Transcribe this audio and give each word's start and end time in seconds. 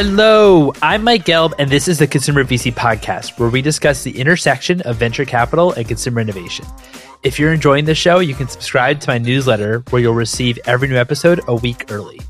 Hello, 0.00 0.72
I'm 0.80 1.02
Mike 1.02 1.24
Gelb, 1.24 1.54
and 1.58 1.68
this 1.68 1.88
is 1.88 1.98
the 1.98 2.06
Consumer 2.06 2.44
VC 2.44 2.72
podcast, 2.72 3.36
where 3.36 3.48
we 3.48 3.60
discuss 3.60 4.04
the 4.04 4.16
intersection 4.16 4.80
of 4.82 4.94
venture 4.94 5.24
capital 5.24 5.72
and 5.72 5.88
consumer 5.88 6.20
innovation. 6.20 6.66
If 7.24 7.36
you're 7.36 7.52
enjoying 7.52 7.84
the 7.84 7.96
show, 7.96 8.20
you 8.20 8.36
can 8.36 8.46
subscribe 8.46 9.00
to 9.00 9.10
my 9.10 9.18
newsletter, 9.18 9.82
where 9.90 10.00
you'll 10.00 10.14
receive 10.14 10.56
every 10.66 10.86
new 10.86 10.94
episode 10.94 11.40
a 11.48 11.56
week 11.56 11.90
early. 11.90 12.20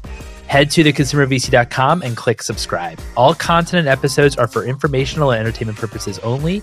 Head 0.47 0.71
to 0.71 0.83
theconsumervc.com 0.83 2.01
and 2.01 2.17
click 2.17 2.41
subscribe. 2.41 2.99
All 3.19 3.35
content 3.35 3.81
and 3.81 3.89
episodes 3.89 4.39
are 4.39 4.49
for 4.49 4.65
informational 4.65 5.33
and 5.33 5.39
entertainment 5.39 5.77
purposes 5.77 6.19
only 6.21 6.63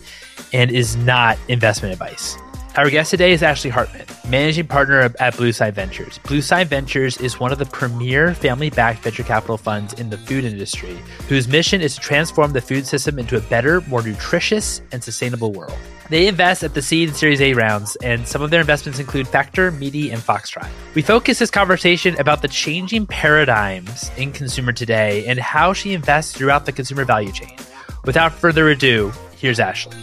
and 0.53 0.71
is 0.71 0.95
not 0.95 1.37
investment 1.49 1.93
advice. 1.93 2.35
Our 2.77 2.89
guest 2.89 3.11
today 3.11 3.31
is 3.31 3.41
Ashley 3.41 3.69
Hartman, 3.69 4.05
managing 4.27 4.67
partner 4.67 4.99
at 4.99 5.33
Bluestein 5.35 5.71
Ventures. 5.71 6.19
Bluestein 6.25 6.67
Ventures 6.67 7.15
is 7.21 7.39
one 7.39 7.53
of 7.53 7.57
the 7.57 7.65
premier 7.67 8.35
family 8.35 8.69
backed 8.69 9.01
venture 9.01 9.23
capital 9.23 9.57
funds 9.57 9.93
in 9.93 10.09
the 10.09 10.17
food 10.17 10.43
industry, 10.43 10.99
whose 11.29 11.47
mission 11.47 11.79
is 11.79 11.95
to 11.95 12.01
transform 12.01 12.51
the 12.51 12.59
food 12.59 12.85
system 12.85 13.17
into 13.17 13.37
a 13.37 13.39
better, 13.39 13.79
more 13.87 14.01
nutritious, 14.01 14.81
and 14.91 15.01
sustainable 15.01 15.53
world. 15.53 15.77
They 16.09 16.27
invest 16.27 16.63
at 16.65 16.73
the 16.73 16.81
seed 16.81 17.07
and 17.07 17.17
Series 17.17 17.39
A 17.39 17.53
rounds, 17.53 17.95
and 18.03 18.27
some 18.27 18.41
of 18.41 18.49
their 18.49 18.59
investments 18.59 18.99
include 18.99 19.29
Factor, 19.29 19.71
Meati, 19.71 20.11
and 20.11 20.21
Foxtrot. 20.21 20.67
We 20.95 21.01
focus 21.01 21.39
this 21.39 21.49
conversation 21.49 22.19
about 22.19 22.41
the 22.41 22.49
changing 22.49 23.07
paradigms 23.07 24.11
in 24.17 24.33
consumer 24.33 24.73
today 24.73 25.25
and 25.27 25.39
how 25.39 25.71
she 25.71 25.93
invests 25.93 26.33
throughout 26.33 26.65
the 26.65 26.73
consumer 26.73 27.05
value 27.05 27.31
chain. 27.31 27.55
Without 28.03 28.33
further 28.33 28.67
ado, 28.67 29.13
here's 29.37 29.61
Ashley. 29.61 29.95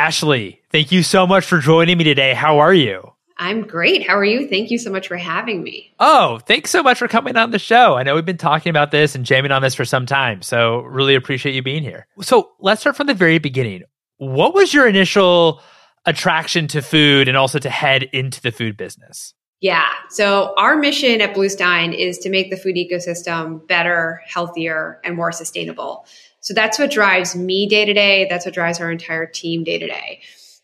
Ashley, 0.00 0.62
thank 0.70 0.92
you 0.92 1.02
so 1.02 1.26
much 1.26 1.44
for 1.44 1.58
joining 1.58 1.98
me 1.98 2.04
today. 2.04 2.32
How 2.32 2.60
are 2.60 2.72
you? 2.72 3.12
I'm 3.36 3.66
great. 3.66 4.08
How 4.08 4.16
are 4.16 4.24
you? 4.24 4.48
Thank 4.48 4.70
you 4.70 4.78
so 4.78 4.90
much 4.90 5.08
for 5.08 5.18
having 5.18 5.62
me. 5.62 5.92
Oh, 6.00 6.38
thanks 6.38 6.70
so 6.70 6.82
much 6.82 6.98
for 6.98 7.06
coming 7.06 7.36
on 7.36 7.50
the 7.50 7.58
show. 7.58 7.98
I 7.98 8.02
know 8.02 8.14
we've 8.14 8.24
been 8.24 8.38
talking 8.38 8.70
about 8.70 8.92
this 8.92 9.14
and 9.14 9.26
jamming 9.26 9.52
on 9.52 9.60
this 9.60 9.74
for 9.74 9.84
some 9.84 10.06
time, 10.06 10.40
so 10.40 10.78
really 10.78 11.14
appreciate 11.14 11.54
you 11.54 11.62
being 11.62 11.82
here. 11.82 12.06
So 12.22 12.50
let's 12.60 12.80
start 12.80 12.96
from 12.96 13.08
the 13.08 13.14
very 13.14 13.38
beginning. 13.38 13.82
What 14.16 14.54
was 14.54 14.72
your 14.72 14.88
initial 14.88 15.60
attraction 16.06 16.66
to 16.68 16.80
food 16.80 17.28
and 17.28 17.36
also 17.36 17.58
to 17.58 17.68
head 17.68 18.04
into 18.04 18.40
the 18.40 18.52
food 18.52 18.78
business? 18.78 19.34
Yeah. 19.60 19.84
So 20.08 20.54
our 20.56 20.76
mission 20.76 21.20
at 21.20 21.34
Bluestein 21.34 21.94
is 21.94 22.16
to 22.20 22.30
make 22.30 22.50
the 22.50 22.56
food 22.56 22.76
ecosystem 22.76 23.68
better, 23.68 24.22
healthier, 24.26 24.98
and 25.04 25.14
more 25.14 25.30
sustainable. 25.30 26.06
So 26.40 26.54
that's 26.54 26.78
what 26.78 26.90
drives 26.90 27.36
me 27.36 27.68
day 27.68 27.84
to 27.84 27.92
day. 27.92 28.26
That's 28.28 28.44
what 28.44 28.54
drives 28.54 28.80
our 28.80 28.90
entire 28.90 29.26
team 29.26 29.62
day 29.64 29.78
to 29.78 29.86
day. 29.86 30.20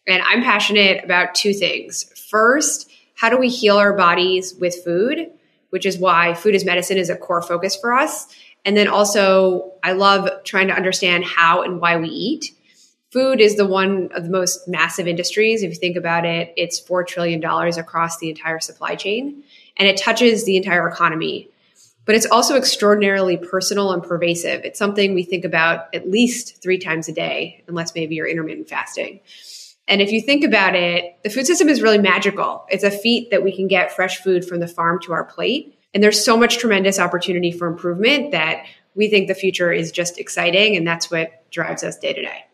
And 0.07 0.23
I'm 0.27 0.43
passionate 0.43 1.05
about 1.05 1.35
two 1.35 1.53
things. 1.53 2.05
First, 2.31 2.91
how 3.15 3.29
do 3.29 3.39
we 3.39 3.49
heal 3.49 3.77
our 3.77 3.95
bodies 3.95 4.55
with 4.55 4.83
food, 4.85 5.31
which 5.71 5.87
is 5.87 5.99
why 5.99 6.35
food 6.35 6.55
as 6.55 6.65
medicine 6.65 6.97
is 6.97 7.11
a 7.11 7.17
core 7.17 7.43
focus 7.43 7.77
for 7.77 7.93
us. 7.93 8.27
And 8.65 8.77
then 8.77 8.89
also, 8.89 9.73
I 9.83 9.93
love 9.93 10.29
trying 10.45 10.69
to 10.69 10.75
understand 10.75 11.25
how 11.25 11.63
and 11.63 11.81
why 11.81 11.97
we 11.97 12.09
eat. 12.09 12.53
Food 13.13 13.41
is 13.41 13.57
the 13.57 13.67
one 13.67 14.11
of 14.15 14.25
the 14.25 14.31
most 14.31 14.67
massive 14.67 15.07
industries. 15.07 15.63
If 15.63 15.71
you 15.71 15.77
think 15.77 15.97
about 15.97 16.25
it, 16.25 16.53
it's 16.57 16.81
$4 16.81 17.07
trillion 17.07 17.43
across 17.45 18.19
the 18.19 18.29
entire 18.29 18.61
supply 18.61 18.97
chain, 18.97 19.45
and 19.77 19.89
it 19.89 19.97
touches 19.97 20.45
the 20.45 20.57
entire 20.57 20.89
economy 20.89 21.49
but 22.07 22.15
it's 22.15 22.27
also 22.27 22.57
extraordinarily 22.57 23.37
personal 23.37 23.93
and 23.93 24.03
pervasive. 24.03 24.65
It's 24.65 24.79
something 24.79 25.15
we 25.15 25.25
think 25.25 25.45
about 25.45 25.95
at 25.95 26.09
least 26.09 26.63
three 26.63 26.79
times 26.79 27.09
a 27.09 27.13
day, 27.13 27.65
unless 27.69 27.95
maybe 27.95 28.15
you're 28.15 28.29
intermittent 28.29 28.69
fasting. 28.69 29.21
And 29.89 30.01
if 30.01 30.11
you 30.11 30.21
think 30.21 30.45
about 30.45 30.75
it, 30.75 31.17
the 31.23 31.31
food 31.31 31.47
system 31.47 31.69
is 31.69 31.83
really 31.83 31.99
magical. 31.99 32.65
It's 32.69 32.85
a 32.85 32.91
feat 32.91 33.31
that 33.31 33.43
we 33.43 33.55
can 33.55 33.69
get 33.69 33.93
fresh 33.93 34.19
food 34.19 34.45
from 34.45 34.61
the 34.61 34.69
farm 34.69 35.01
to 35.03 35.13
our 35.13 35.25
plate. 35.25 35.79
And 35.95 36.03
there's 36.03 36.25
so 36.25 36.37
much 36.37 36.59
tremendous 36.59 36.99
opportunity 36.99 37.53
for 37.53 37.67
improvement 37.67 38.33
that 38.33 38.67
we 38.95 39.09
think 39.09 39.29
the 39.29 39.35
future 39.35 39.73
is 39.73 39.93
just 39.93 40.19
exciting. 40.19 40.77
And 40.77 40.87
that's 40.87 41.11
what 41.11 41.51
drives 41.51 41.85
us 41.85 41.99
day 41.99 42.13
to 42.13 42.23
day. 42.23 42.45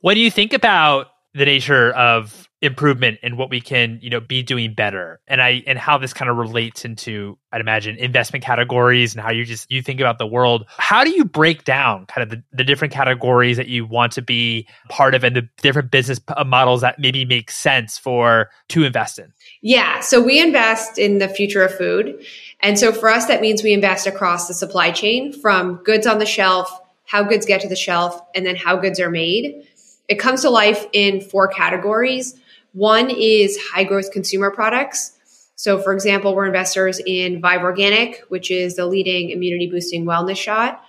What 0.00 0.14
do 0.14 0.20
you 0.20 0.30
think 0.30 0.52
about 0.52 1.08
the 1.34 1.44
nature 1.44 1.90
of 1.92 2.48
improvement 2.62 3.18
and 3.22 3.38
what 3.38 3.48
we 3.48 3.60
can 3.60 3.98
you 4.02 4.10
know 4.10 4.20
be 4.20 4.42
doing 4.42 4.74
better. 4.74 5.20
And 5.26 5.40
i 5.40 5.62
and 5.66 5.78
how 5.78 5.96
this 5.98 6.12
kind 6.12 6.30
of 6.30 6.36
relates 6.36 6.84
into 6.84 7.38
i'd 7.52 7.60
imagine 7.60 7.96
investment 7.96 8.44
categories 8.44 9.14
and 9.14 9.22
how 9.22 9.30
you 9.30 9.44
just 9.44 9.70
you 9.70 9.82
think 9.82 10.00
about 10.00 10.18
the 10.18 10.26
world. 10.26 10.66
How 10.76 11.02
do 11.02 11.10
you 11.10 11.24
break 11.24 11.64
down 11.64 12.06
kind 12.06 12.22
of 12.22 12.30
the, 12.30 12.42
the 12.52 12.64
different 12.64 12.92
categories 12.92 13.56
that 13.56 13.68
you 13.68 13.86
want 13.86 14.12
to 14.12 14.22
be 14.22 14.68
part 14.90 15.14
of 15.14 15.24
and 15.24 15.34
the 15.34 15.48
different 15.62 15.90
business 15.90 16.20
uh, 16.28 16.44
models 16.44 16.82
that 16.82 16.98
maybe 16.98 17.24
make 17.24 17.50
sense 17.50 17.96
for 17.96 18.50
to 18.68 18.84
invest 18.84 19.18
in? 19.18 19.32
Yeah 19.62 20.00
so 20.00 20.20
we 20.22 20.40
invest 20.40 20.98
in 20.98 21.18
the 21.18 21.28
future 21.28 21.62
of 21.62 21.74
food. 21.74 22.22
And 22.60 22.78
so 22.78 22.92
for 22.92 23.08
us 23.08 23.26
that 23.26 23.40
means 23.40 23.62
we 23.62 23.72
invest 23.72 24.06
across 24.06 24.48
the 24.48 24.54
supply 24.54 24.90
chain 24.90 25.32
from 25.32 25.76
goods 25.76 26.06
on 26.06 26.18
the 26.18 26.26
shelf 26.26 26.70
how 27.06 27.24
goods 27.24 27.44
get 27.44 27.60
to 27.60 27.68
the 27.68 27.74
shelf 27.74 28.20
and 28.36 28.46
then 28.46 28.54
how 28.54 28.76
goods 28.76 29.00
are 29.00 29.10
made. 29.10 29.66
It 30.06 30.20
comes 30.20 30.42
to 30.42 30.50
life 30.50 30.86
in 30.92 31.20
four 31.20 31.48
categories 31.48 32.38
one 32.72 33.10
is 33.10 33.58
high 33.72 33.84
growth 33.84 34.12
consumer 34.12 34.50
products. 34.50 35.16
So, 35.56 35.80
for 35.80 35.92
example, 35.92 36.34
we're 36.34 36.46
investors 36.46 37.00
in 37.04 37.40
Vive 37.40 37.62
Organic, 37.62 38.24
which 38.28 38.50
is 38.50 38.76
the 38.76 38.86
leading 38.86 39.30
immunity 39.30 39.68
boosting 39.68 40.04
wellness 40.04 40.36
shot. 40.36 40.82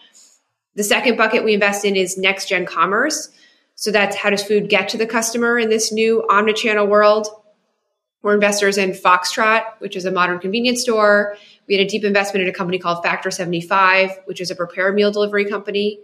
The 0.75 0.83
second 0.83 1.17
bucket 1.17 1.43
we 1.43 1.53
invest 1.53 1.83
in 1.83 1.95
is 1.95 2.17
next 2.17 2.47
gen 2.47 2.65
commerce. 2.65 3.29
So, 3.75 3.91
that's 3.91 4.15
how 4.15 4.29
does 4.29 4.43
food 4.43 4.69
get 4.69 4.89
to 4.89 4.97
the 4.97 5.07
customer 5.07 5.57
in 5.57 5.69
this 5.69 5.91
new 5.91 6.23
omnichannel 6.29 6.87
world? 6.87 7.27
We're 8.21 8.35
investors 8.35 8.77
in 8.77 8.91
Foxtrot, 8.91 9.63
which 9.79 9.95
is 9.95 10.05
a 10.05 10.11
modern 10.11 10.39
convenience 10.39 10.81
store. 10.81 11.35
We 11.67 11.75
had 11.75 11.85
a 11.85 11.89
deep 11.89 12.03
investment 12.03 12.43
in 12.43 12.49
a 12.49 12.53
company 12.53 12.77
called 12.77 13.03
Factor 13.03 13.31
75, 13.31 14.11
which 14.25 14.39
is 14.39 14.51
a 14.51 14.55
prepared 14.55 14.93
meal 14.93 15.11
delivery 15.11 15.45
company. 15.45 15.99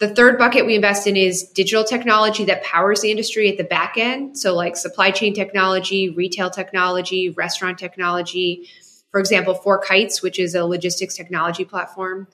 The 0.00 0.08
third 0.08 0.38
bucket 0.38 0.64
we 0.64 0.76
invest 0.76 1.06
in 1.06 1.14
is 1.14 1.42
digital 1.42 1.84
technology 1.84 2.46
that 2.46 2.64
powers 2.64 3.02
the 3.02 3.10
industry 3.10 3.50
at 3.50 3.58
the 3.58 3.64
back 3.64 3.98
end. 3.98 4.38
So, 4.38 4.54
like 4.54 4.74
supply 4.74 5.10
chain 5.10 5.34
technology, 5.34 6.08
retail 6.08 6.48
technology, 6.48 7.28
restaurant 7.28 7.78
technology. 7.78 8.66
For 9.10 9.20
example, 9.20 9.54
FourKites, 9.62 10.22
which 10.22 10.38
is 10.38 10.54
a 10.54 10.64
logistics 10.64 11.14
technology 11.14 11.66
platform. 11.66 12.28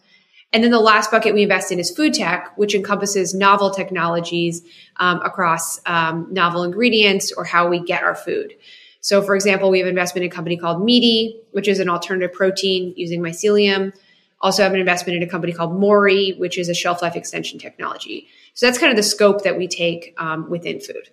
And 0.52 0.62
then 0.62 0.70
the 0.70 0.78
last 0.78 1.10
bucket 1.10 1.34
we 1.34 1.42
invest 1.42 1.72
in 1.72 1.80
is 1.80 1.90
food 1.90 2.14
tech, 2.14 2.56
which 2.56 2.72
encompasses 2.72 3.34
novel 3.34 3.70
technologies 3.70 4.62
um, 4.98 5.20
across 5.22 5.80
um, 5.86 6.28
novel 6.30 6.62
ingredients 6.62 7.32
or 7.32 7.44
how 7.44 7.68
we 7.68 7.80
get 7.80 8.04
our 8.04 8.14
food. 8.14 8.54
So, 9.00 9.22
for 9.22 9.34
example, 9.34 9.70
we 9.70 9.80
have 9.80 9.88
investment 9.88 10.24
in 10.24 10.30
a 10.30 10.34
company 10.34 10.56
called 10.56 10.86
Meati, 10.86 11.40
which 11.50 11.66
is 11.66 11.80
an 11.80 11.88
alternative 11.88 12.32
protein 12.32 12.94
using 12.96 13.20
mycelium 13.20 13.92
also 14.40 14.62
have 14.62 14.72
an 14.72 14.80
investment 14.80 15.16
in 15.16 15.22
a 15.22 15.30
company 15.30 15.52
called 15.52 15.78
Mori, 15.78 16.34
which 16.38 16.58
is 16.58 16.68
a 16.68 16.74
shelf 16.74 17.02
life 17.02 17.16
extension 17.16 17.58
technology. 17.58 18.28
So 18.54 18.66
that's 18.66 18.78
kind 18.78 18.90
of 18.90 18.96
the 18.96 19.02
scope 19.02 19.44
that 19.44 19.56
we 19.56 19.68
take 19.68 20.14
um, 20.18 20.48
within 20.50 20.80
food. 20.80 21.10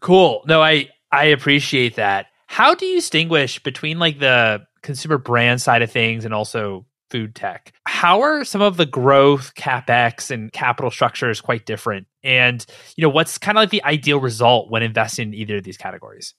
Cool. 0.00 0.42
No, 0.46 0.60
I 0.62 0.88
I 1.10 1.26
appreciate 1.26 1.96
that. 1.96 2.26
How 2.46 2.74
do 2.74 2.86
you 2.86 2.96
distinguish 2.96 3.62
between 3.62 3.98
like 3.98 4.18
the 4.18 4.66
consumer 4.82 5.18
brand 5.18 5.62
side 5.62 5.82
of 5.82 5.90
things 5.90 6.24
and 6.24 6.34
also 6.34 6.84
food 7.10 7.34
tech? 7.34 7.72
How 7.86 8.22
are 8.22 8.44
some 8.44 8.62
of 8.62 8.76
the 8.76 8.86
growth 8.86 9.54
capex 9.54 10.30
and 10.30 10.52
capital 10.52 10.90
structures 10.90 11.40
quite 11.40 11.66
different? 11.66 12.06
And 12.24 12.64
you 12.96 13.02
know, 13.02 13.10
what's 13.10 13.38
kind 13.38 13.56
of 13.56 13.62
like 13.62 13.70
the 13.70 13.84
ideal 13.84 14.20
result 14.20 14.70
when 14.70 14.82
investing 14.82 15.28
in 15.28 15.34
either 15.34 15.58
of 15.58 15.64
these 15.64 15.76
categories? 15.76 16.34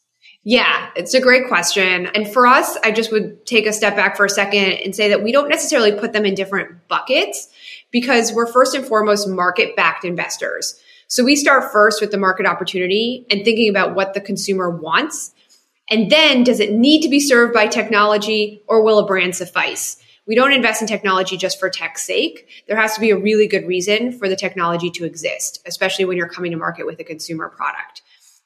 Yeah, 0.45 0.89
it's 0.95 1.13
a 1.13 1.21
great 1.21 1.47
question. 1.47 2.07
And 2.07 2.31
for 2.31 2.45
us, 2.45 2.77
I 2.83 2.91
just 2.91 3.13
would 3.13 3.45
take 3.45 3.65
a 3.65 3.71
step 3.71 3.95
back 3.95 4.17
for 4.17 4.25
a 4.25 4.29
second 4.29 4.73
and 4.73 4.93
say 4.93 5.09
that 5.09 5.23
we 5.23 5.31
don't 5.31 5.47
necessarily 5.47 5.93
put 5.93 6.11
them 6.11 6.25
in 6.25 6.35
different 6.35 6.87
buckets 6.89 7.47
because 7.91 8.33
we're 8.33 8.51
first 8.51 8.75
and 8.75 8.85
foremost 8.85 9.29
market 9.29 9.75
backed 9.77 10.03
investors. 10.03 10.77
So 11.07 11.23
we 11.23 11.37
start 11.37 11.71
first 11.71 12.01
with 12.01 12.11
the 12.11 12.17
market 12.17 12.45
opportunity 12.45 13.25
and 13.29 13.45
thinking 13.45 13.69
about 13.69 13.95
what 13.95 14.13
the 14.13 14.19
consumer 14.19 14.69
wants. 14.69 15.33
And 15.89 16.11
then 16.11 16.43
does 16.43 16.59
it 16.59 16.73
need 16.73 17.03
to 17.03 17.09
be 17.09 17.19
served 17.21 17.53
by 17.53 17.67
technology 17.67 18.63
or 18.67 18.83
will 18.83 18.99
a 18.99 19.05
brand 19.05 19.35
suffice? 19.35 19.97
We 20.25 20.35
don't 20.35 20.53
invest 20.53 20.81
in 20.81 20.87
technology 20.87 21.37
just 21.37 21.59
for 21.59 21.69
tech's 21.69 22.01
sake. 22.01 22.47
There 22.67 22.77
has 22.77 22.95
to 22.95 23.01
be 23.01 23.11
a 23.11 23.17
really 23.17 23.47
good 23.47 23.67
reason 23.67 24.11
for 24.17 24.27
the 24.27 24.35
technology 24.35 24.89
to 24.91 25.05
exist, 25.05 25.61
especially 25.65 26.05
when 26.05 26.17
you're 26.17 26.29
coming 26.29 26.51
to 26.51 26.57
market 26.57 26.85
with 26.85 26.99
a 26.99 27.03
consumer 27.03 27.49
product. 27.49 28.01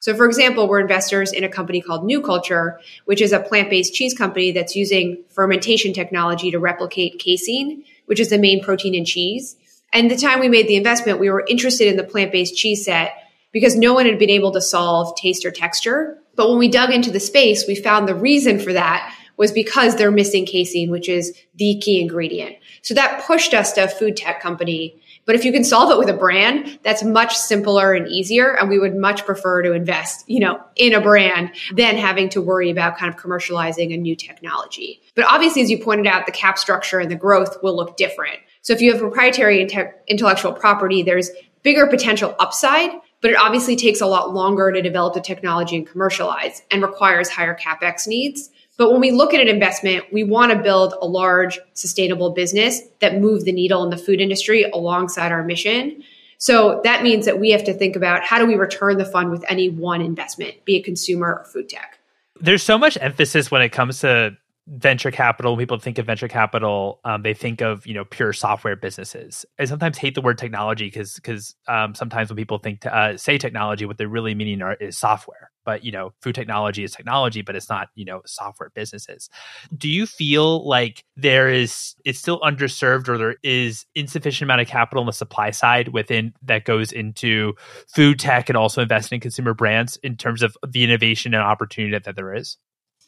So, 0.08 0.16
for 0.16 0.26
example, 0.26 0.70
we're 0.70 0.80
investors 0.80 1.34
in 1.34 1.44
a 1.44 1.50
company 1.50 1.82
called 1.82 2.06
New 2.06 2.22
Culture, 2.22 2.80
which 3.04 3.20
is 3.20 3.34
a 3.34 3.42
plant 3.42 3.70
based 3.70 3.94
cheese 3.94 4.14
company 4.14 4.54
that's 4.54 4.74
using 4.74 5.26
fermentation 5.32 5.92
technology 5.92 6.50
to 6.52 6.60
replicate 6.60 7.20
casein, 7.20 7.84
which 8.06 8.22
is 8.22 8.30
the 8.30 8.38
main 8.38 8.64
protein 8.64 8.96
in 8.96 9.04
cheese. 9.04 9.58
And 9.92 10.10
the 10.10 10.16
time 10.16 10.40
we 10.40 10.48
made 10.48 10.70
the 10.70 10.78
investment, 10.78 11.20
we 11.20 11.30
were 11.30 11.44
interested 11.50 11.90
in 11.90 11.98
the 11.98 12.06
plant 12.06 12.32
based 12.32 12.56
cheese 12.56 12.86
set 12.86 13.16
because 13.52 13.76
no 13.76 13.94
one 13.94 14.06
had 14.06 14.18
been 14.18 14.30
able 14.30 14.52
to 14.52 14.62
solve 14.62 15.14
taste 15.18 15.44
or 15.44 15.52
texture. 15.52 16.18
But 16.38 16.48
when 16.48 16.58
we 16.58 16.70
dug 16.70 16.92
into 16.92 17.12
the 17.12 17.20
space, 17.20 17.68
we 17.68 17.76
found 17.76 18.08
the 18.08 18.16
reason 18.16 18.60
for 18.60 18.72
that 18.72 19.14
was 19.36 19.52
because 19.52 19.98
they're 19.98 20.10
missing 20.10 20.46
casein, 20.46 20.90
which 20.90 21.10
is 21.10 21.38
the 21.56 21.82
key 21.82 22.00
ingredient. 22.00 22.56
So 22.82 22.94
that 22.94 23.26
pushed 23.26 23.54
us 23.54 23.74
to 23.74 23.84
a 23.84 23.88
food 23.90 24.16
tech 24.16 24.42
company 24.42 25.02
But 25.28 25.36
if 25.36 25.46
you 25.46 25.52
can 25.52 25.66
solve 25.66 25.92
it 25.92 26.00
with 26.00 26.10
a 26.10 26.18
brand, 26.18 26.80
that's 26.84 27.04
much 27.04 27.36
simpler 27.36 27.94
and 27.94 28.08
easier. 28.08 28.58
And 28.58 28.70
we 28.70 28.80
would 28.80 28.96
much 28.96 29.26
prefer 29.26 29.62
to 29.62 29.74
invest, 29.74 30.28
you 30.28 30.40
know, 30.40 30.60
in 30.78 30.94
a 30.94 31.02
brand 31.02 31.52
than 31.76 31.98
having 31.98 32.30
to 32.30 32.42
worry 32.42 32.72
about 32.72 32.98
kind 32.98 33.14
of 33.14 33.20
commercializing 33.20 33.94
a 33.94 33.98
new 33.98 34.16
technology. 34.16 35.02
But 35.16 35.26
obviously, 35.26 35.62
as 35.62 35.70
you 35.70 35.78
pointed 35.78 36.08
out, 36.08 36.26
the 36.26 36.32
cap 36.32 36.58
structure 36.58 37.00
and 37.00 37.12
the 37.12 37.16
growth 37.16 37.62
will 37.62 37.76
look 37.76 37.98
different. 37.98 38.40
So 38.62 38.72
if 38.74 38.82
you 38.82 38.92
have 38.92 39.02
proprietary 39.02 39.62
intellectual 40.08 40.54
property, 40.54 41.04
there's 41.04 41.30
bigger 41.62 41.88
potential 41.88 42.34
upside, 42.40 42.92
but 43.22 43.32
it 43.32 43.38
obviously 43.38 43.76
takes 43.76 44.00
a 44.00 44.06
lot 44.06 44.34
longer 44.34 44.72
to 44.72 44.82
develop 44.82 45.14
the 45.14 45.22
technology 45.22 45.76
and 45.76 45.86
commercialize 45.86 46.62
and 46.72 46.82
requires 46.82 47.30
higher 47.30 47.58
capex 47.58 48.08
needs. 48.08 48.50
But 48.78 48.92
when 48.92 49.02
we 49.02 49.12
look 49.12 49.34
at 49.34 49.42
an 49.42 49.48
investment, 49.48 50.06
we 50.14 50.24
want 50.24 50.52
to 50.52 50.60
build 50.60 50.94
a 51.02 51.08
large, 51.08 51.60
sustainable 51.74 52.30
business 52.30 52.82
that 53.00 53.20
move 53.20 53.44
the 53.44 53.52
needle 53.52 53.84
in 53.84 53.90
the 53.90 53.98
food 53.98 54.22
industry 54.22 54.64
alongside 54.64 55.32
our 55.32 55.44
mission. 55.44 56.04
So 56.38 56.82
that 56.84 57.02
means 57.02 57.26
that 57.26 57.40
we 57.40 57.50
have 57.50 57.64
to 57.64 57.74
think 57.74 57.96
about 57.96 58.24
how 58.24 58.38
do 58.38 58.46
we 58.46 58.54
return 58.56 59.00
the 59.00 59.06
fund 59.06 59.32
with 59.32 59.44
any 59.50 59.70
one 59.70 60.02
investment, 60.02 60.64
be 60.66 60.78
it 60.78 60.84
consumer 60.86 61.40
or 61.40 61.46
food 61.46 61.70
tech. 61.70 61.98
There's 62.40 62.62
so 62.62 62.78
much 62.78 62.98
emphasis 63.02 63.50
when 63.50 63.64
it 63.64 63.70
comes 63.70 64.02
to 64.02 64.38
venture 64.68 65.12
capital 65.12 65.54
when 65.54 65.60
people 65.60 65.80
think 65.80 65.98
of 65.98 66.06
venture 66.06 66.28
capital 66.28 67.00
um, 67.06 67.22
they 67.22 67.34
think 67.34 67.62
of 67.62 67.88
you 67.88 67.94
know 67.94 68.04
pure 68.04 68.34
software 68.34 68.76
businesses. 68.76 69.46
I 69.60 69.66
sometimes 69.66 69.98
hate 69.98 70.14
the 70.14 70.22
word 70.22 70.38
technology 70.38 70.88
because 70.88 71.16
because 71.16 71.56
um, 71.68 71.96
sometimes 71.96 72.30
when 72.30 72.36
people 72.36 72.58
think 72.58 72.82
to, 72.82 72.96
uh, 72.96 73.18
say 73.18 73.38
technology 73.38 73.86
what 73.86 73.98
they're 73.98 74.10
really 74.10 74.36
meaning 74.36 74.62
are, 74.62 74.74
is 74.76 74.98
software. 74.98 75.52
But 75.64 75.84
you 75.84 75.92
know 75.92 76.14
food 76.22 76.36
technology 76.36 76.84
is 76.84 76.92
technology 76.92 77.42
but 77.42 77.56
it's 77.56 77.70
not 77.70 77.90
you 77.96 78.04
know 78.04 78.22
software 78.26 78.72
businesses. 78.76 79.30
Do 79.76 79.88
you 79.88 80.06
feel 80.06 80.68
like 80.68 81.06
there 81.16 81.50
is 81.50 81.96
it's 82.04 82.20
still 82.20 82.42
underserved 82.42 83.08
or 83.08 83.18
there 83.18 83.36
is 83.44 83.86
insufficient 83.96 84.48
amount 84.48 84.62
of 84.62 84.68
capital 84.68 85.02
on 85.02 85.08
the 85.08 85.14
supply 85.14 85.52
side 85.52 85.90
within 85.90 86.34
that 86.42 86.66
goes 86.66 86.92
into 86.92 87.54
food 87.88 88.20
tech 88.20 88.50
and 88.50 88.58
also 88.58 88.82
investing 88.82 89.18
in 89.18 89.22
consumer 89.22 89.54
brands 89.54 89.98
in 90.04 90.18
terms 90.18 90.44
of 90.44 90.58
the 90.68 90.84
innovation 90.84 91.34
and 91.34 91.44
opportunity 91.44 91.94
that, 91.94 92.04
that 92.04 92.16
there 92.18 92.34
is 92.34 92.58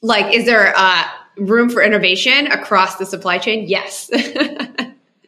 like 0.02 0.34
is 0.34 0.46
there 0.46 0.74
uh, 0.76 1.04
room 1.38 1.70
for 1.70 1.82
innovation 1.82 2.48
across 2.48 2.98
the 2.98 3.06
supply 3.06 3.38
chain 3.38 3.68
yes 3.68 4.10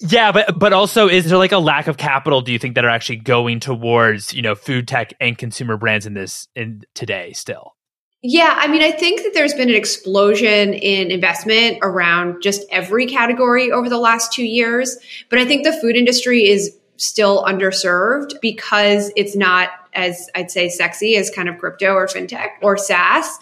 yeah 0.00 0.32
but 0.32 0.58
but 0.58 0.72
also 0.72 1.08
is 1.08 1.26
there 1.26 1.38
like 1.38 1.52
a 1.52 1.58
lack 1.58 1.86
of 1.86 1.96
capital 1.96 2.40
do 2.40 2.52
you 2.52 2.58
think 2.58 2.74
that 2.74 2.84
are 2.84 2.90
actually 2.90 3.16
going 3.16 3.60
towards 3.60 4.32
you 4.32 4.42
know 4.42 4.54
food 4.54 4.88
tech 4.88 5.12
and 5.20 5.36
consumer 5.38 5.76
brands 5.76 6.06
in 6.06 6.14
this 6.14 6.48
in 6.54 6.82
today 6.94 7.32
still 7.32 7.74
yeah, 8.20 8.54
I 8.56 8.66
mean, 8.66 8.82
I 8.82 8.90
think 8.90 9.22
that 9.22 9.32
there's 9.32 9.54
been 9.54 9.68
an 9.68 9.76
explosion 9.76 10.74
in 10.74 11.12
investment 11.12 11.78
around 11.82 12.42
just 12.42 12.66
every 12.68 13.06
category 13.06 13.70
over 13.70 13.88
the 13.88 13.98
last 13.98 14.32
two 14.32 14.44
years. 14.44 14.96
But 15.30 15.38
I 15.38 15.44
think 15.44 15.62
the 15.62 15.72
food 15.72 15.94
industry 15.94 16.48
is 16.48 16.76
still 16.96 17.44
underserved 17.44 18.32
because 18.42 19.12
it's 19.14 19.36
not 19.36 19.70
as 19.94 20.28
I'd 20.34 20.50
say 20.50 20.68
sexy 20.68 21.16
as 21.16 21.30
kind 21.30 21.48
of 21.48 21.58
crypto 21.58 21.94
or 21.94 22.06
fintech 22.06 22.50
or 22.60 22.76
SaaS. 22.76 23.38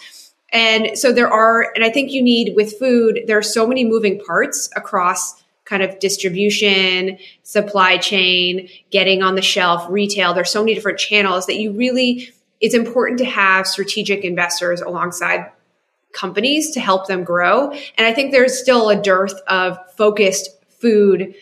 And 0.57 0.99
so 0.99 1.13
there 1.13 1.31
are, 1.31 1.71
and 1.75 1.85
I 1.85 1.91
think 1.91 2.13
you 2.13 2.23
need 2.23 2.57
with 2.57 2.79
food, 2.79 3.25
there 3.27 3.37
are 3.37 3.43
so 3.43 3.67
many 3.67 3.85
moving 3.85 4.19
parts 4.19 4.71
across 4.75 5.45
kind 5.67 5.83
of 5.83 5.99
distribution, 5.99 7.19
supply 7.43 7.99
chain, 7.99 8.67
getting 8.91 9.23
on 9.23 9.35
the 9.35 9.43
shelf, 9.43 9.85
retail. 9.91 10.33
There's 10.33 10.49
so 10.49 10.63
many 10.63 10.73
different 10.73 10.99
channels 10.99 11.45
that 11.45 11.57
you 11.57 11.73
really, 11.73 12.33
it's 12.59 12.75
important 12.75 13.19
to 13.19 13.27
have 13.27 13.67
strategic 13.67 14.25
investors 14.25 14.81
alongside 14.81 15.53
companies 16.15 16.71
to 16.71 16.81
help 16.81 17.07
them 17.07 17.23
grow. 17.23 17.71
And 17.99 18.07
I 18.07 18.15
think 18.15 18.33
there's 18.33 18.59
still 18.59 18.89
a 18.89 18.97
dearth 18.97 19.39
of 19.49 19.77
focused 19.93 20.49
food 20.71 21.35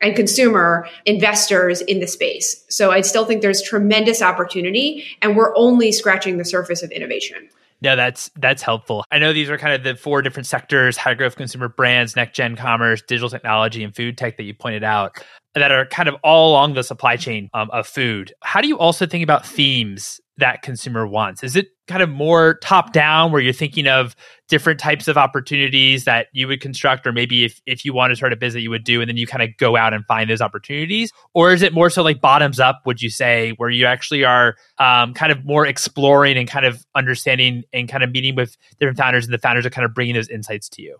and 0.00 0.16
consumer 0.16 0.88
investors 1.04 1.82
in 1.82 2.00
the 2.00 2.06
space. 2.06 2.64
So 2.70 2.90
I 2.90 3.02
still 3.02 3.26
think 3.26 3.42
there's 3.42 3.60
tremendous 3.60 4.22
opportunity 4.22 5.04
and 5.20 5.36
we're 5.36 5.54
only 5.58 5.92
scratching 5.92 6.38
the 6.38 6.44
surface 6.46 6.82
of 6.82 6.90
innovation. 6.90 7.50
No, 7.82 7.96
that's 7.96 8.30
that's 8.36 8.62
helpful. 8.62 9.04
I 9.10 9.18
know 9.18 9.32
these 9.32 9.50
are 9.50 9.58
kind 9.58 9.74
of 9.74 9.82
the 9.82 9.96
four 9.96 10.22
different 10.22 10.46
sectors: 10.46 10.96
high 10.96 11.14
growth 11.14 11.34
consumer 11.34 11.68
brands, 11.68 12.14
next 12.14 12.36
gen 12.36 12.54
commerce, 12.54 13.02
digital 13.02 13.28
technology, 13.28 13.82
and 13.82 13.94
food 13.94 14.16
tech 14.16 14.36
that 14.36 14.44
you 14.44 14.54
pointed 14.54 14.84
out 14.84 15.18
that 15.54 15.70
are 15.70 15.86
kind 15.86 16.08
of 16.08 16.16
all 16.22 16.50
along 16.50 16.74
the 16.74 16.82
supply 16.82 17.16
chain 17.16 17.50
um, 17.54 17.70
of 17.72 17.86
food. 17.86 18.32
How 18.42 18.60
do 18.60 18.68
you 18.68 18.78
also 18.78 19.06
think 19.06 19.22
about 19.22 19.46
themes 19.46 20.20
that 20.38 20.62
consumer 20.62 21.06
wants? 21.06 21.44
Is 21.44 21.56
it 21.56 21.68
kind 21.88 22.02
of 22.02 22.08
more 22.08 22.54
top 22.62 22.94
down 22.94 23.32
where 23.32 23.40
you're 23.40 23.52
thinking 23.52 23.86
of 23.86 24.16
different 24.48 24.80
types 24.80 25.08
of 25.08 25.18
opportunities 25.18 26.04
that 26.04 26.28
you 26.32 26.48
would 26.48 26.60
construct, 26.60 27.06
or 27.06 27.12
maybe 27.12 27.44
if, 27.44 27.60
if 27.66 27.84
you 27.84 27.92
want 27.92 28.12
to 28.12 28.16
start 28.16 28.32
a 28.32 28.36
business 28.36 28.62
you 28.62 28.70
would 28.70 28.84
do, 28.84 29.02
and 29.02 29.10
then 29.10 29.16
you 29.18 29.26
kind 29.26 29.42
of 29.42 29.50
go 29.58 29.76
out 29.76 29.92
and 29.92 30.06
find 30.06 30.30
those 30.30 30.40
opportunities? 30.40 31.12
Or 31.34 31.52
is 31.52 31.60
it 31.60 31.74
more 31.74 31.90
so 31.90 32.02
like 32.02 32.22
bottoms 32.22 32.58
up, 32.58 32.80
would 32.86 33.02
you 33.02 33.10
say, 33.10 33.52
where 33.58 33.68
you 33.68 33.84
actually 33.84 34.24
are 34.24 34.56
um, 34.78 35.12
kind 35.12 35.30
of 35.30 35.44
more 35.44 35.66
exploring 35.66 36.38
and 36.38 36.48
kind 36.48 36.64
of 36.64 36.82
understanding 36.94 37.64
and 37.74 37.88
kind 37.88 38.02
of 38.02 38.10
meeting 38.10 38.34
with 38.34 38.56
different 38.80 38.96
founders, 38.96 39.26
and 39.26 39.34
the 39.34 39.38
founders 39.38 39.66
are 39.66 39.70
kind 39.70 39.84
of 39.84 39.92
bringing 39.92 40.14
those 40.14 40.28
insights 40.28 40.70
to 40.70 40.82
you? 40.82 40.96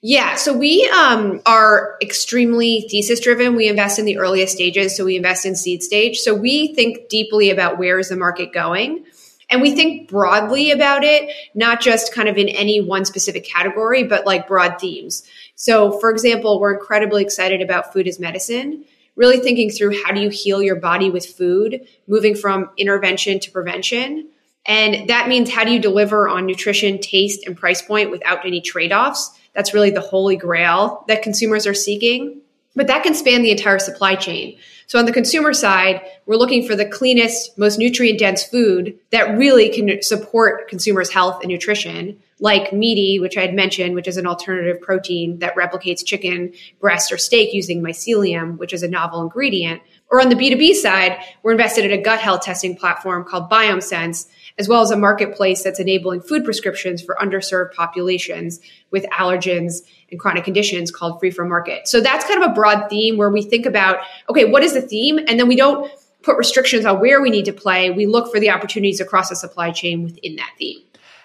Yeah, 0.00 0.36
so 0.36 0.56
we 0.56 0.88
um, 0.88 1.40
are 1.44 1.96
extremely 2.00 2.86
thesis 2.88 3.18
driven. 3.18 3.56
We 3.56 3.68
invest 3.68 3.98
in 3.98 4.04
the 4.04 4.18
earliest 4.18 4.54
stages, 4.54 4.96
so 4.96 5.04
we 5.04 5.16
invest 5.16 5.44
in 5.44 5.56
seed 5.56 5.82
stage. 5.82 6.18
So 6.18 6.34
we 6.34 6.72
think 6.74 7.08
deeply 7.08 7.50
about 7.50 7.78
where 7.78 7.98
is 7.98 8.08
the 8.08 8.16
market 8.16 8.52
going. 8.52 9.04
And 9.50 9.60
we 9.60 9.74
think 9.74 10.08
broadly 10.08 10.70
about 10.70 11.02
it, 11.02 11.32
not 11.54 11.80
just 11.80 12.14
kind 12.14 12.28
of 12.28 12.36
in 12.36 12.48
any 12.48 12.80
one 12.80 13.06
specific 13.06 13.44
category, 13.44 14.04
but 14.04 14.24
like 14.24 14.46
broad 14.46 14.78
themes. 14.78 15.24
So, 15.56 15.98
for 15.98 16.10
example, 16.10 16.60
we're 16.60 16.74
incredibly 16.74 17.22
excited 17.22 17.60
about 17.60 17.92
food 17.92 18.06
as 18.06 18.20
medicine, 18.20 18.84
really 19.16 19.38
thinking 19.38 19.70
through 19.70 20.00
how 20.04 20.12
do 20.12 20.20
you 20.20 20.28
heal 20.28 20.62
your 20.62 20.76
body 20.76 21.10
with 21.10 21.26
food, 21.26 21.88
moving 22.06 22.36
from 22.36 22.70
intervention 22.76 23.40
to 23.40 23.50
prevention. 23.50 24.28
And 24.66 25.08
that 25.08 25.28
means 25.28 25.50
how 25.50 25.64
do 25.64 25.72
you 25.72 25.80
deliver 25.80 26.28
on 26.28 26.46
nutrition, 26.46 26.98
taste, 26.98 27.46
and 27.46 27.56
price 27.56 27.80
point 27.80 28.10
without 28.10 28.44
any 28.44 28.60
trade 28.60 28.92
offs? 28.92 29.30
That's 29.54 29.74
really 29.74 29.90
the 29.90 30.00
holy 30.00 30.36
grail 30.36 31.04
that 31.08 31.22
consumers 31.22 31.66
are 31.66 31.74
seeking. 31.74 32.42
But 32.76 32.86
that 32.86 33.02
can 33.02 33.14
span 33.14 33.42
the 33.42 33.50
entire 33.50 33.78
supply 33.78 34.14
chain. 34.14 34.58
So 34.86 34.98
on 34.98 35.04
the 35.04 35.12
consumer 35.12 35.52
side, 35.52 36.00
we're 36.26 36.36
looking 36.36 36.66
for 36.66 36.76
the 36.76 36.86
cleanest, 36.86 37.58
most 37.58 37.78
nutrient 37.78 38.18
dense 38.18 38.44
food 38.44 38.98
that 39.10 39.36
really 39.36 39.68
can 39.68 40.00
support 40.00 40.68
consumers' 40.68 41.10
health 41.10 41.40
and 41.42 41.50
nutrition, 41.50 42.22
like 42.40 42.70
Meati, 42.70 43.20
which 43.20 43.36
I 43.36 43.42
had 43.42 43.52
mentioned, 43.52 43.94
which 43.94 44.08
is 44.08 44.16
an 44.16 44.26
alternative 44.26 44.80
protein 44.80 45.40
that 45.40 45.56
replicates 45.56 46.06
chicken, 46.06 46.54
breast, 46.80 47.12
or 47.12 47.18
steak 47.18 47.52
using 47.52 47.82
mycelium, 47.82 48.56
which 48.58 48.72
is 48.72 48.82
a 48.82 48.88
novel 48.88 49.22
ingredient. 49.22 49.82
Or 50.10 50.22
on 50.22 50.30
the 50.30 50.36
B2B 50.36 50.74
side, 50.74 51.18
we're 51.42 51.52
invested 51.52 51.84
in 51.84 51.90
a 51.90 52.02
gut 52.02 52.20
health 52.20 52.42
testing 52.42 52.76
platform 52.76 53.24
called 53.24 53.50
BiomeSense 53.50 54.26
as 54.58 54.68
well 54.68 54.82
as 54.82 54.90
a 54.90 54.96
marketplace 54.96 55.62
that's 55.62 55.78
enabling 55.78 56.20
food 56.20 56.44
prescriptions 56.44 57.02
for 57.02 57.16
underserved 57.20 57.72
populations 57.74 58.60
with 58.90 59.04
allergens 59.12 59.82
and 60.10 60.18
chronic 60.18 60.44
conditions 60.44 60.90
called 60.90 61.20
Free 61.20 61.30
from 61.30 61.48
Market. 61.48 61.86
So 61.86 62.00
that's 62.00 62.24
kind 62.24 62.42
of 62.42 62.50
a 62.50 62.54
broad 62.54 62.88
theme 62.88 63.16
where 63.16 63.30
we 63.30 63.42
think 63.42 63.66
about, 63.66 63.98
okay, 64.28 64.44
what 64.44 64.62
is 64.62 64.74
the 64.74 64.82
theme? 64.82 65.18
And 65.18 65.38
then 65.38 65.48
we 65.48 65.56
don't 65.56 65.90
put 66.22 66.36
restrictions 66.36 66.84
on 66.84 67.00
where 67.00 67.22
we 67.22 67.30
need 67.30 67.44
to 67.44 67.52
play. 67.52 67.90
We 67.90 68.06
look 68.06 68.32
for 68.32 68.40
the 68.40 68.50
opportunities 68.50 69.00
across 69.00 69.28
the 69.28 69.36
supply 69.36 69.70
chain 69.70 70.02
within 70.02 70.36
that 70.36 70.50
theme. 70.58 70.80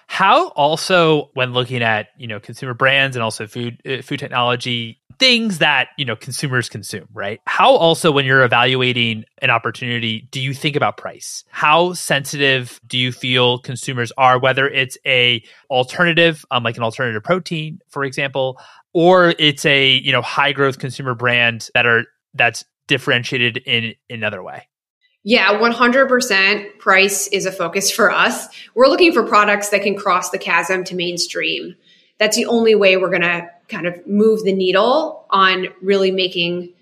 How 0.06 0.48
also, 0.48 1.30
when 1.34 1.52
looking 1.52 1.82
at 1.82 2.08
you 2.18 2.26
know 2.26 2.38
consumer 2.38 2.74
brands 2.74 3.16
and 3.16 3.22
also 3.22 3.46
food 3.46 3.80
uh, 3.86 4.02
food 4.02 4.20
technology 4.20 5.00
things 5.18 5.58
that 5.58 5.88
you 5.96 6.04
know 6.04 6.16
consumers 6.16 6.68
consume, 6.68 7.08
right? 7.12 7.40
How 7.46 7.74
also, 7.74 8.10
when 8.10 8.24
you're 8.24 8.42
evaluating 8.42 9.24
an 9.42 9.50
opportunity, 9.50 10.28
do 10.30 10.40
you 10.40 10.54
think 10.54 10.76
about 10.76 10.96
price? 10.96 11.44
How 11.50 11.92
sensitive 11.92 12.80
do 12.86 12.98
you 12.98 13.12
feel 13.12 13.58
consumers 13.58 14.12
are, 14.16 14.38
whether 14.38 14.68
it's 14.68 14.98
a 15.06 15.42
alternative, 15.70 16.44
um, 16.50 16.62
like 16.62 16.76
an 16.76 16.82
alternative 16.82 17.22
protein, 17.22 17.80
for 17.88 18.04
example, 18.04 18.60
or 18.92 19.34
it's 19.38 19.64
a 19.64 19.92
you 19.92 20.12
know 20.12 20.22
high 20.22 20.52
growth 20.52 20.78
consumer 20.78 21.14
brand 21.14 21.68
that 21.74 21.86
are 21.86 22.04
that's 22.34 22.64
differentiated 22.86 23.58
in, 23.58 23.94
another 24.10 24.42
way? 24.42 24.68
Yeah, 25.26 25.58
100% 25.58 26.78
price 26.78 27.28
is 27.28 27.46
a 27.46 27.52
focus 27.52 27.90
for 27.90 28.10
us. 28.10 28.46
We're 28.74 28.88
looking 28.88 29.12
for 29.12 29.22
products 29.22 29.70
that 29.70 29.82
can 29.82 29.96
cross 29.96 30.28
the 30.28 30.38
chasm 30.38 30.84
to 30.84 30.94
mainstream. 30.94 31.76
That's 32.18 32.36
the 32.36 32.44
only 32.44 32.74
way 32.74 32.98
we're 32.98 33.08
going 33.08 33.22
to 33.22 33.48
kind 33.68 33.86
of 33.86 34.06
move 34.06 34.44
the 34.44 34.52
needle 34.52 35.26
on 35.30 35.68
really 35.80 36.10
making 36.10 36.72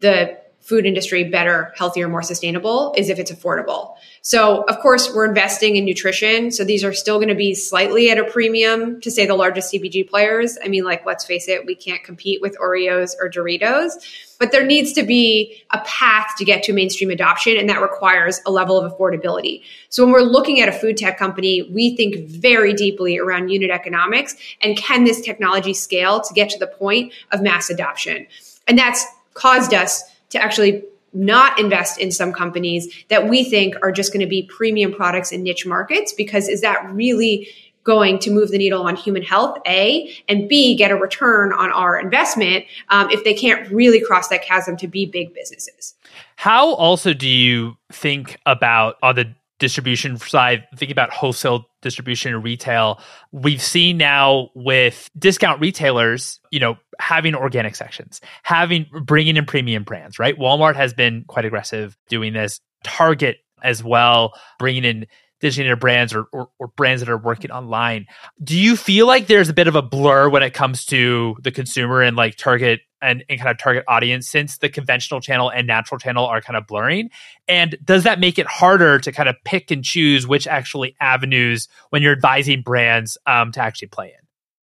the 0.00 0.38
food 0.60 0.84
industry 0.84 1.24
better, 1.24 1.72
healthier, 1.76 2.06
more 2.08 2.22
sustainable 2.22 2.94
is 2.96 3.08
if 3.08 3.18
it's 3.18 3.32
affordable. 3.32 3.94
So, 4.22 4.62
of 4.64 4.78
course, 4.80 5.12
we're 5.12 5.26
investing 5.26 5.76
in 5.76 5.84
nutrition. 5.84 6.50
So 6.50 6.64
these 6.64 6.84
are 6.84 6.92
still 6.92 7.16
going 7.16 7.28
to 7.28 7.34
be 7.34 7.54
slightly 7.54 8.10
at 8.10 8.18
a 8.18 8.24
premium 8.24 9.00
to 9.00 9.10
say 9.10 9.26
the 9.26 9.34
largest 9.34 9.72
CPG 9.72 10.08
players. 10.08 10.58
I 10.62 10.68
mean, 10.68 10.84
like, 10.84 11.06
let's 11.06 11.24
face 11.24 11.48
it, 11.48 11.64
we 11.64 11.74
can't 11.74 12.04
compete 12.04 12.42
with 12.42 12.58
Oreos 12.58 13.14
or 13.18 13.30
Doritos, 13.30 13.92
but 14.40 14.50
there 14.52 14.64
needs 14.64 14.92
to 14.94 15.04
be 15.04 15.62
a 15.70 15.78
path 15.82 16.32
to 16.38 16.44
get 16.44 16.64
to 16.64 16.72
mainstream 16.72 17.10
adoption. 17.10 17.56
And 17.58 17.68
that 17.68 17.80
requires 17.80 18.40
a 18.46 18.50
level 18.50 18.80
of 18.80 18.90
affordability. 18.90 19.62
So 19.90 20.02
when 20.02 20.12
we're 20.12 20.22
looking 20.22 20.60
at 20.60 20.68
a 20.68 20.72
food 20.72 20.96
tech 20.96 21.18
company, 21.18 21.62
we 21.62 21.94
think 21.94 22.26
very 22.26 22.72
deeply 22.72 23.18
around 23.18 23.50
unit 23.50 23.70
economics 23.70 24.34
and 24.62 24.76
can 24.76 25.04
this 25.04 25.20
technology 25.20 25.74
scale 25.74 26.22
to 26.22 26.34
get 26.34 26.48
to 26.50 26.58
the 26.58 26.66
point 26.66 27.12
of 27.30 27.42
mass 27.42 27.68
adoption? 27.68 28.26
And 28.66 28.78
that's 28.78 29.04
caused 29.34 29.74
us 29.74 30.02
to 30.30 30.42
actually 30.42 30.84
not 31.12 31.58
invest 31.58 31.98
in 31.98 32.10
some 32.10 32.32
companies 32.32 33.04
that 33.08 33.28
we 33.28 33.44
think 33.44 33.74
are 33.82 33.92
just 33.92 34.12
going 34.12 34.20
to 34.20 34.28
be 34.28 34.42
premium 34.44 34.92
products 34.92 35.32
in 35.32 35.42
niche 35.42 35.66
markets 35.66 36.12
because 36.12 36.48
is 36.48 36.60
that 36.60 36.88
really 36.92 37.48
going 37.84 38.18
to 38.18 38.30
move 38.30 38.50
the 38.50 38.58
needle 38.58 38.82
on 38.82 38.96
human 38.96 39.22
health 39.22 39.58
a 39.66 40.14
and 40.28 40.48
b 40.48 40.76
get 40.76 40.90
a 40.90 40.96
return 40.96 41.52
on 41.52 41.70
our 41.72 41.98
investment 41.98 42.64
um, 42.88 43.10
if 43.10 43.24
they 43.24 43.34
can't 43.34 43.70
really 43.70 44.00
cross 44.00 44.28
that 44.28 44.42
chasm 44.42 44.76
to 44.76 44.86
be 44.86 45.06
big 45.06 45.32
businesses 45.34 45.94
how 46.36 46.74
also 46.74 47.12
do 47.12 47.28
you 47.28 47.76
think 47.92 48.38
about 48.46 48.96
on 49.02 49.14
the 49.14 49.34
distribution 49.60 50.16
side, 50.16 50.66
thinking 50.74 50.90
about 50.90 51.12
wholesale 51.12 51.66
distribution 51.82 52.34
and 52.34 52.42
retail, 52.42 53.00
we've 53.30 53.62
seen 53.62 53.96
now 53.96 54.48
with 54.54 55.08
discount 55.16 55.60
retailers, 55.60 56.40
you 56.50 56.58
know, 56.58 56.76
having 56.98 57.36
organic 57.36 57.76
sections, 57.76 58.20
having 58.42 58.86
bringing 59.04 59.36
in 59.36 59.44
premium 59.44 59.84
brands, 59.84 60.18
right? 60.18 60.36
Walmart 60.36 60.74
has 60.74 60.92
been 60.92 61.24
quite 61.28 61.44
aggressive 61.44 61.96
doing 62.08 62.32
this. 62.32 62.58
Target 62.82 63.36
as 63.62 63.84
well, 63.84 64.32
bringing 64.58 64.84
in 64.84 65.06
designated 65.40 65.80
brands 65.80 66.14
or, 66.14 66.24
or, 66.32 66.48
or, 66.58 66.68
brands 66.68 67.00
that 67.00 67.08
are 67.08 67.18
working 67.18 67.50
online. 67.50 68.06
Do 68.42 68.56
you 68.56 68.76
feel 68.76 69.06
like 69.06 69.26
there's 69.26 69.48
a 69.48 69.54
bit 69.54 69.68
of 69.68 69.74
a 69.74 69.82
blur 69.82 70.28
when 70.28 70.42
it 70.42 70.52
comes 70.52 70.84
to 70.86 71.36
the 71.40 71.50
consumer 71.50 72.02
and 72.02 72.16
like 72.16 72.36
Target 72.36 72.80
and, 73.02 73.24
and 73.28 73.38
kind 73.38 73.50
of 73.50 73.58
target 73.58 73.84
audience 73.88 74.28
since 74.28 74.58
the 74.58 74.68
conventional 74.68 75.20
channel 75.20 75.50
and 75.50 75.66
natural 75.66 75.98
channel 75.98 76.26
are 76.26 76.40
kind 76.40 76.56
of 76.56 76.66
blurring? 76.66 77.10
And 77.48 77.76
does 77.84 78.04
that 78.04 78.20
make 78.20 78.38
it 78.38 78.46
harder 78.46 78.98
to 78.98 79.12
kind 79.12 79.28
of 79.28 79.36
pick 79.44 79.70
and 79.70 79.84
choose 79.84 80.26
which 80.26 80.46
actually 80.46 80.96
avenues 81.00 81.68
when 81.90 82.02
you're 82.02 82.12
advising 82.12 82.62
brands 82.62 83.16
um, 83.26 83.52
to 83.52 83.60
actually 83.60 83.88
play 83.88 84.08
in? 84.08 84.26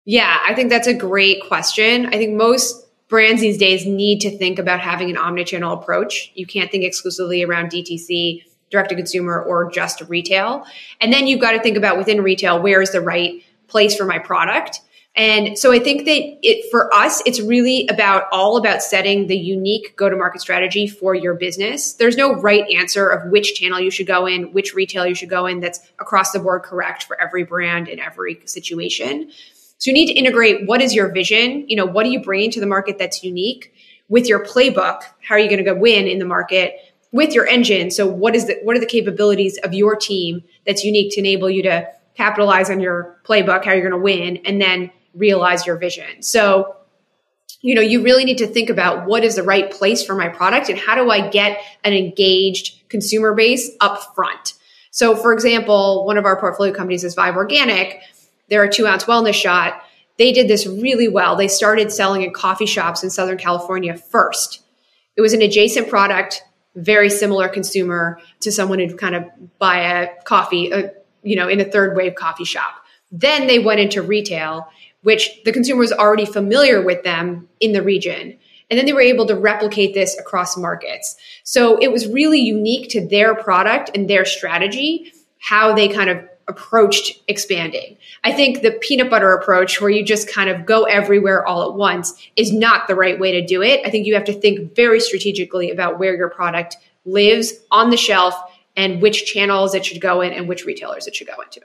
Yeah, 0.06 0.38
I 0.46 0.54
think 0.54 0.70
that's 0.70 0.88
a 0.88 0.94
great 0.94 1.46
question. 1.48 2.08
I 2.08 2.12
think 2.12 2.36
most 2.36 2.88
brands 3.08 3.42
these 3.42 3.58
days 3.58 3.86
need 3.86 4.20
to 4.22 4.38
think 4.38 4.60
about 4.60 4.80
having 4.80 5.10
an 5.10 5.16
omnichannel 5.16 5.82
approach. 5.82 6.32
You 6.36 6.46
can't 6.46 6.72
think 6.72 6.84
exclusively 6.84 7.44
around 7.44 7.72
DTC, 7.72 8.44
direct 8.74 8.90
to 8.90 8.96
consumer, 8.96 9.42
or 9.42 9.72
just 9.72 10.02
retail. 10.10 10.66
And 11.00 11.14
then 11.14 11.28
you've 11.28 11.40
got 11.40 11.54
to 11.54 11.62
think 11.62 11.78
about 11.78 11.98
within 11.98 12.22
retail, 12.22 12.62
where 12.62 12.82
is 12.82 12.92
the 12.92 13.00
right 13.00 13.42
place 13.68 13.96
for 13.96 14.04
my 14.04 14.20
product? 14.20 14.82
And 15.16 15.60
so 15.60 15.72
I 15.72 15.78
think 15.78 16.06
that 16.06 16.40
it 16.42 16.72
for 16.72 16.92
us, 16.92 17.22
it's 17.28 17.40
really 17.40 17.88
about 17.88 18.24
all 18.32 18.58
about 18.58 18.82
setting 18.82 19.28
the 19.28 19.38
unique 19.38 19.96
go 19.96 20.10
to 20.10 20.16
market 20.16 20.42
strategy 20.42 20.88
for 20.88 21.14
your 21.14 21.36
business. 21.36 21.94
There's 21.94 22.18
no 22.18 22.34
right 22.34 22.68
answer 22.72 23.08
of 23.10 23.32
which 23.32 23.54
channel 23.54 23.80
you 23.80 23.92
should 23.92 24.08
go 24.08 24.26
in, 24.26 24.54
which 24.54 24.74
retail 24.74 25.06
you 25.06 25.14
should 25.14 25.30
go 25.30 25.46
in 25.46 25.60
that's 25.60 25.80
across 26.00 26.32
the 26.32 26.40
board 26.40 26.64
correct 26.64 27.04
for 27.04 27.20
every 27.22 27.44
brand 27.44 27.88
in 27.88 28.00
every 28.00 28.42
situation. 28.46 29.30
So 29.78 29.92
you 29.92 29.94
need 29.94 30.08
to 30.08 30.14
integrate 30.14 30.66
what 30.66 30.82
is 30.82 30.96
your 30.96 31.12
vision? 31.12 31.70
You 31.70 31.76
know, 31.76 31.86
what 31.86 32.08
are 32.08 32.10
you 32.10 32.24
bringing 32.24 32.50
to 32.52 32.60
the 32.60 32.66
market 32.66 32.98
that's 32.98 33.24
unique 33.24 33.72
with 34.10 34.28
your 34.28 34.44
playbook? 34.44 35.04
How 35.22 35.36
are 35.36 35.40
you 35.40 35.48
going 35.48 35.64
to 35.64 35.64
go 35.64 35.76
win 35.76 36.08
in 36.08 36.18
the 36.18 36.26
market? 36.26 36.78
With 37.14 37.34
your 37.34 37.48
engine. 37.48 37.90
So 37.92 38.06
what 38.06 38.36
is 38.36 38.48
the, 38.48 38.60
what 38.64 38.76
are 38.76 38.82
the 38.82 38.86
capabilities 38.86 39.58
of 39.64 39.74
your 39.74 39.96
team 39.96 40.44
that's 40.66 40.84
unique 40.84 41.14
to 41.14 41.20
enable 41.22 41.50
you 41.50 41.64
to 41.64 41.88
capitalize 42.16 42.70
on 42.70 42.80
your 42.80 43.20
playbook, 43.24 43.64
how 43.64 43.72
you're 43.72 43.88
going 43.88 43.92
to 43.92 44.04
win, 44.04 44.38
and 44.46 44.62
then 44.62 44.92
realize 45.14 45.66
your 45.66 45.78
vision. 45.78 46.22
So, 46.22 46.76
you 47.62 47.76
know, 47.76 47.82
you 47.82 48.02
really 48.02 48.26
need 48.26 48.40
to 48.40 48.48
think 48.48 48.70
about 48.70 49.06
what 49.06 49.24
is 49.24 49.36
the 49.36 49.44
right 49.44 49.72
place 49.72 50.04
for 50.04 50.16
my 50.16 50.28
product 50.28 50.70
and 50.70 50.78
how 50.78 50.96
do 50.96 51.10
I 51.10 51.30
get 51.30 51.62
an 51.84 51.94
engaged 51.94 52.90
consumer 52.90 53.34
base 53.34 53.72
up 53.80 54.14
front. 54.16 54.54
So, 54.92 55.16
for 55.16 55.34
example, 55.34 56.06
one 56.06 56.18
of 56.18 56.26
our 56.26 56.40
portfolio 56.40 56.74
companies 56.74 57.04
is 57.04 57.16
Vive 57.16 57.36
Organic. 57.36 58.02
They're 58.50 58.64
a 58.64 58.72
two 58.72 58.86
ounce 58.86 59.06
wellness 59.06 59.34
shot. 59.34 59.82
They 60.18 60.32
did 60.32 60.48
this 60.48 60.68
really 60.68 61.08
well. 61.08 61.36
They 61.36 61.48
started 61.48 61.92
selling 61.92 62.22
in 62.22 62.34
coffee 62.34 62.68
shops 62.68 63.04
in 63.04 63.10
Southern 63.10 63.38
California 63.38 63.98
first. 63.98 64.62
It 65.16 65.22
was 65.22 65.34
an 65.34 65.42
adjacent 65.42 65.90
product, 65.90 66.44
very 66.76 67.10
similar 67.10 67.48
consumer 67.48 68.20
to 68.42 68.52
someone 68.52 68.80
who'd 68.80 68.98
kind 68.98 69.16
of 69.16 69.26
buy 69.60 69.78
a 69.78 70.24
coffee, 70.24 70.74
uh, 70.74 70.90
you 71.22 71.36
know, 71.36 71.48
in 71.48 71.60
a 71.60 71.66
third 71.66 71.96
wave 71.96 72.16
coffee 72.16 72.46
shop. 72.46 72.76
Then 73.12 73.48
they 73.48 73.60
went 73.60 73.80
into 73.80 74.02
retail 74.02 74.68
which 75.04 75.44
the 75.44 75.52
consumer 75.52 75.80
was 75.80 75.92
already 75.92 76.26
familiar 76.26 76.82
with 76.82 77.04
them 77.04 77.48
in 77.60 77.74
the 77.74 77.84
region. 77.84 78.38
And 78.70 78.80
then 78.80 78.86
they 78.86 78.94
were 78.94 79.02
able 79.02 79.28
to 79.28 79.36
replicate 79.36 79.94
this 79.94 80.18
across 80.18 80.58
markets. 80.58 81.16
So 81.44 81.78
it 81.78 81.92
was 81.92 82.08
really 82.08 82.40
unique 82.40 82.90
to 82.92 83.06
their 83.06 83.36
product 83.36 83.92
and 83.94 84.10
their 84.10 84.26
strategy, 84.26 85.14
how 85.40 85.76
they 85.76 85.90
kind 85.90 86.10
of 86.10 86.18
approached 86.48 87.22
expanding. 87.28 87.98
I 88.24 88.32
think 88.32 88.62
the 88.62 88.72
peanut 88.72 89.10
butter 89.10 89.34
approach, 89.34 89.80
where 89.80 89.90
you 89.90 90.04
just 90.04 90.32
kind 90.32 90.50
of 90.50 90.66
go 90.66 90.84
everywhere 90.84 91.46
all 91.46 91.70
at 91.70 91.76
once, 91.76 92.14
is 92.36 92.52
not 92.52 92.88
the 92.88 92.96
right 92.96 93.20
way 93.20 93.32
to 93.34 93.46
do 93.46 93.62
it. 93.62 93.82
I 93.86 93.90
think 93.90 94.06
you 94.06 94.14
have 94.14 94.26
to 94.26 94.34
think 94.34 94.76
very 94.76 95.00
strategically 95.00 95.72
about 95.72 96.00
where 96.00 96.16
your 96.16 96.30
product 96.30 96.78
lives 97.06 97.54
on 97.72 97.90
the 97.90 97.98
shelf 97.98 98.36
and 98.76 99.02
which 99.02 99.26
channels 99.26 99.76
it 99.76 99.86
should 99.86 100.02
go 100.02 100.22
in 100.22 100.34
and 100.34 100.48
which 100.48 100.66
retailers 100.66 101.08
it 101.08 101.16
should 101.16 101.28
go 101.28 101.42
into. 101.42 101.62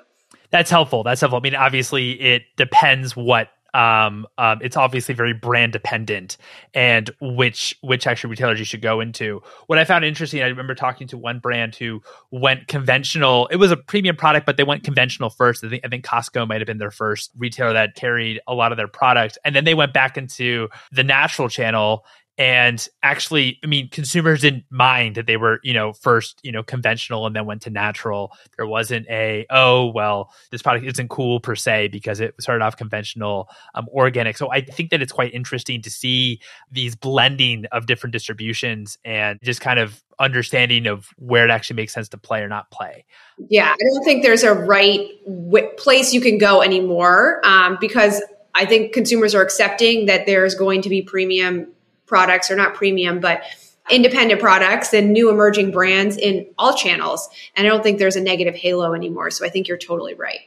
That's 0.50 0.70
helpful. 0.70 1.02
That's 1.02 1.20
helpful. 1.20 1.38
I 1.38 1.42
mean, 1.42 1.54
obviously, 1.54 2.12
it 2.20 2.44
depends 2.56 3.14
what 3.14 3.50
um, 3.74 4.26
um, 4.38 4.58
it's 4.62 4.76
obviously 4.76 5.14
very 5.14 5.32
brand 5.32 5.72
dependent 5.72 6.36
and 6.74 7.10
which 7.20 7.76
which 7.82 8.06
actually 8.06 8.30
retailers 8.30 8.58
you 8.58 8.64
should 8.64 8.82
go 8.82 9.00
into. 9.00 9.42
What 9.66 9.78
I 9.78 9.84
found 9.84 10.04
interesting, 10.04 10.42
I 10.42 10.46
remember 10.46 10.74
talking 10.74 11.06
to 11.08 11.18
one 11.18 11.38
brand 11.38 11.74
who 11.74 12.02
went 12.30 12.68
conventional. 12.68 13.46
It 13.48 13.56
was 13.56 13.70
a 13.70 13.76
premium 13.76 14.16
product, 14.16 14.46
but 14.46 14.56
they 14.56 14.64
went 14.64 14.84
conventional 14.84 15.30
first. 15.30 15.62
I 15.64 15.68
think 15.68 15.84
I 15.84 15.88
think 15.88 16.04
Costco 16.04 16.48
might 16.48 16.60
have 16.60 16.66
been 16.66 16.78
their 16.78 16.90
first 16.90 17.30
retailer 17.36 17.72
that 17.74 17.94
carried 17.94 18.40
a 18.46 18.54
lot 18.54 18.72
of 18.72 18.78
their 18.78 18.88
products, 18.88 19.38
and 19.44 19.54
then 19.54 19.64
they 19.64 19.74
went 19.74 19.92
back 19.92 20.16
into 20.16 20.68
the 20.92 21.04
natural 21.04 21.48
channel 21.48 22.04
and 22.38 22.88
actually 23.02 23.58
i 23.64 23.66
mean 23.66 23.88
consumers 23.90 24.40
didn't 24.40 24.64
mind 24.70 25.16
that 25.16 25.26
they 25.26 25.36
were 25.36 25.58
you 25.64 25.74
know 25.74 25.92
first 25.92 26.40
you 26.42 26.52
know 26.52 26.62
conventional 26.62 27.26
and 27.26 27.34
then 27.34 27.44
went 27.44 27.62
to 27.62 27.70
natural. 27.70 28.32
There 28.56 28.66
wasn't 28.66 29.06
a 29.08 29.46
oh 29.50 29.86
well 29.86 30.32
this 30.50 30.62
product 30.62 30.86
isn't 30.86 31.08
cool 31.08 31.40
per 31.40 31.56
se 31.56 31.88
because 31.88 32.20
it 32.20 32.34
started 32.40 32.64
off 32.64 32.76
conventional 32.76 33.48
um, 33.74 33.88
organic. 33.92 34.36
So 34.36 34.50
i 34.50 34.60
think 34.60 34.90
that 34.90 35.02
it's 35.02 35.12
quite 35.12 35.34
interesting 35.34 35.82
to 35.82 35.90
see 35.90 36.40
these 36.70 36.94
blending 36.94 37.66
of 37.72 37.86
different 37.86 38.12
distributions 38.12 38.98
and 39.04 39.38
just 39.42 39.60
kind 39.60 39.78
of 39.78 40.02
understanding 40.20 40.86
of 40.86 41.08
where 41.16 41.44
it 41.44 41.50
actually 41.50 41.76
makes 41.76 41.92
sense 41.92 42.08
to 42.08 42.18
play 42.18 42.40
or 42.40 42.48
not 42.48 42.70
play. 42.70 43.04
Yeah 43.48 43.72
i 43.72 43.76
don't 43.92 44.04
think 44.04 44.22
there's 44.22 44.42
a 44.42 44.54
right 44.54 45.08
w- 45.26 45.68
place 45.76 46.12
you 46.12 46.20
can 46.20 46.38
go 46.38 46.62
anymore 46.62 47.40
um, 47.44 47.78
because 47.80 48.22
I 48.54 48.66
think 48.66 48.92
consumers 48.92 49.36
are 49.36 49.42
accepting 49.42 50.06
that 50.06 50.26
there's 50.26 50.56
going 50.56 50.82
to 50.82 50.88
be 50.88 51.00
premium 51.00 51.68
products 52.08 52.50
or 52.50 52.56
not 52.56 52.74
premium, 52.74 53.20
but 53.20 53.42
independent 53.90 54.40
products 54.40 54.92
and 54.92 55.12
new 55.12 55.30
emerging 55.30 55.70
brands 55.70 56.16
in 56.16 56.46
all 56.58 56.74
channels. 56.74 57.28
And 57.56 57.66
I 57.66 57.70
don't 57.70 57.82
think 57.82 57.98
there's 57.98 58.16
a 58.16 58.20
negative 58.20 58.54
halo 58.54 58.94
anymore. 58.94 59.30
So 59.30 59.46
I 59.46 59.48
think 59.48 59.68
you're 59.68 59.78
totally 59.78 60.14
right. 60.14 60.40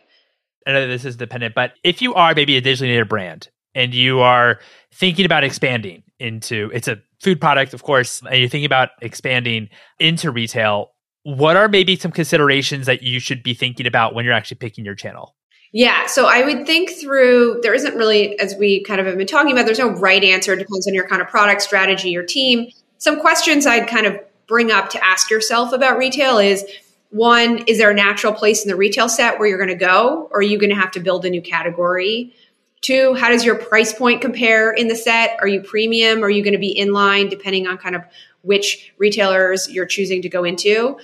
I 0.68 0.74
know 0.74 0.88
this 0.88 1.06
is 1.06 1.16
dependent, 1.16 1.56
but 1.56 1.74
if 1.84 2.02
you 2.02 2.14
are 2.14 2.34
maybe 2.36 2.56
a 2.58 2.62
digitally 2.62 2.90
native 2.90 3.10
brand 3.10 3.50
and 3.74 3.94
you 3.94 4.20
are 4.20 4.60
thinking 4.94 5.26
about 5.26 5.44
expanding 5.44 6.04
into 6.20 6.70
it's 6.74 6.88
a 6.88 7.02
food 7.20 7.42
product, 7.42 7.74
of 7.74 7.82
course, 7.82 8.22
and 8.22 8.40
you're 8.40 8.50
thinking 8.50 8.66
about 8.66 8.90
expanding 9.02 9.70
into 10.00 10.30
retail, 10.30 10.92
what 11.24 11.56
are 11.56 11.68
maybe 11.68 11.96
some 11.96 12.12
considerations 12.12 12.86
that 12.86 13.02
you 13.02 13.20
should 13.20 13.42
be 13.42 13.54
thinking 13.54 13.88
about 13.88 14.14
when 14.14 14.26
you're 14.26 14.34
actually 14.34 14.58
picking 14.58 14.86
your 14.86 14.96
channel? 14.96 15.36
Yeah. 15.74 16.06
So 16.08 16.26
I 16.26 16.44
would 16.44 16.66
think 16.66 16.92
through, 16.92 17.62
there 17.64 17.74
isn't 17.74 17.96
really, 17.96 18.38
as 18.40 18.56
we 18.56 18.84
kind 18.84 19.00
of 19.00 19.08
have 19.08 19.18
been 19.18 19.28
talking 19.28 19.54
about, 19.54 19.66
there's 19.66 19.80
no 19.80 19.90
right 19.90 20.24
answer. 20.24 20.54
It 20.54 20.60
depends 20.60 20.86
on 20.88 20.94
your 20.94 21.08
kind 21.08 21.22
of 21.22 21.30
product 21.30 21.62
strategy, 21.62 22.10
your 22.10 22.26
team. 22.26 22.70
Some 22.98 23.22
questions 23.22 23.66
I'd 23.66 23.88
kind 23.88 24.06
of 24.06 24.20
bring 24.48 24.72
up 24.72 24.90
to 24.90 25.04
ask 25.04 25.30
yourself 25.30 25.72
about 25.72 25.98
retail 25.98 26.40
is 26.40 26.66
one, 27.10 27.60
is 27.68 27.78
there 27.78 27.90
a 27.90 27.94
natural 27.94 28.34
place 28.34 28.64
in 28.64 28.70
the 28.70 28.76
retail 28.76 29.08
set 29.08 29.40
where 29.40 29.48
you're 29.48 29.58
going 29.58 29.70
to 29.70 29.76
go? 29.76 30.30
Or 30.32 30.40
are 30.40 30.44
you 30.44 30.58
going 30.60 30.72
to 30.72 30.76
have 30.76 30.92
to 30.92 31.00
build 31.00 31.26
a 31.26 31.30
new 31.30 31.42
category? 31.42 32.34
Two, 32.82 33.14
how 33.14 33.30
does 33.30 33.46
your 33.46 33.56
price 33.56 33.94
point 33.94 34.22
compare 34.22 34.72
in 34.72 34.88
the 34.88 34.96
set? 34.96 35.38
Are 35.40 35.48
you 35.48 35.62
premium? 35.62 36.24
Are 36.24 36.30
you 36.30 36.44
going 36.44 36.54
to 36.54 36.60
be 36.60 36.72
in 36.72 36.92
line 36.92 37.30
depending 37.30 37.68
on 37.68 37.78
kind 37.78 37.96
of 37.96 38.04
which 38.42 38.94
retailers 38.98 39.70
you're 39.70 39.86
choosing 39.86 40.22
to 40.24 40.30
go 40.30 40.44
into? 40.44 40.98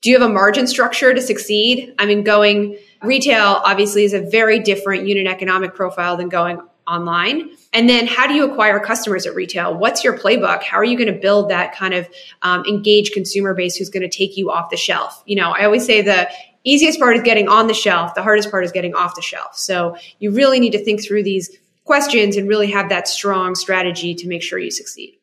Do 0.00 0.10
you 0.10 0.18
have 0.18 0.28
a 0.28 0.32
margin 0.32 0.66
structure 0.66 1.14
to 1.14 1.20
succeed? 1.20 1.94
I 1.98 2.06
mean, 2.06 2.24
going, 2.24 2.78
Retail 3.02 3.60
obviously 3.64 4.04
is 4.04 4.12
a 4.12 4.20
very 4.20 4.58
different 4.58 5.06
unit 5.06 5.26
economic 5.26 5.74
profile 5.74 6.16
than 6.16 6.28
going 6.28 6.60
online. 6.86 7.50
And 7.72 7.88
then 7.88 8.06
how 8.06 8.26
do 8.26 8.34
you 8.34 8.44
acquire 8.50 8.78
customers 8.80 9.26
at 9.26 9.34
retail? 9.34 9.76
What's 9.76 10.04
your 10.04 10.18
playbook? 10.18 10.62
How 10.62 10.76
are 10.78 10.84
you 10.84 10.96
going 10.96 11.12
to 11.12 11.18
build 11.18 11.50
that 11.50 11.74
kind 11.74 11.94
of 11.94 12.08
um, 12.42 12.64
engaged 12.66 13.12
consumer 13.12 13.54
base 13.54 13.76
who's 13.76 13.88
going 13.88 14.02
to 14.02 14.08
take 14.08 14.36
you 14.36 14.50
off 14.50 14.70
the 14.70 14.76
shelf? 14.76 15.22
You 15.26 15.36
know, 15.36 15.50
I 15.50 15.64
always 15.64 15.86
say 15.86 16.02
the 16.02 16.28
easiest 16.64 16.98
part 16.98 17.16
is 17.16 17.22
getting 17.22 17.48
on 17.48 17.66
the 17.66 17.74
shelf. 17.74 18.14
The 18.14 18.22
hardest 18.22 18.50
part 18.50 18.64
is 18.64 18.72
getting 18.72 18.94
off 18.94 19.14
the 19.14 19.22
shelf. 19.22 19.56
So 19.56 19.96
you 20.18 20.32
really 20.32 20.60
need 20.60 20.72
to 20.72 20.84
think 20.84 21.04
through 21.04 21.22
these 21.22 21.56
questions 21.84 22.36
and 22.36 22.48
really 22.48 22.70
have 22.70 22.88
that 22.88 23.08
strong 23.08 23.54
strategy 23.54 24.14
to 24.14 24.28
make 24.28 24.42
sure 24.42 24.58
you 24.58 24.70
succeed. 24.70 25.18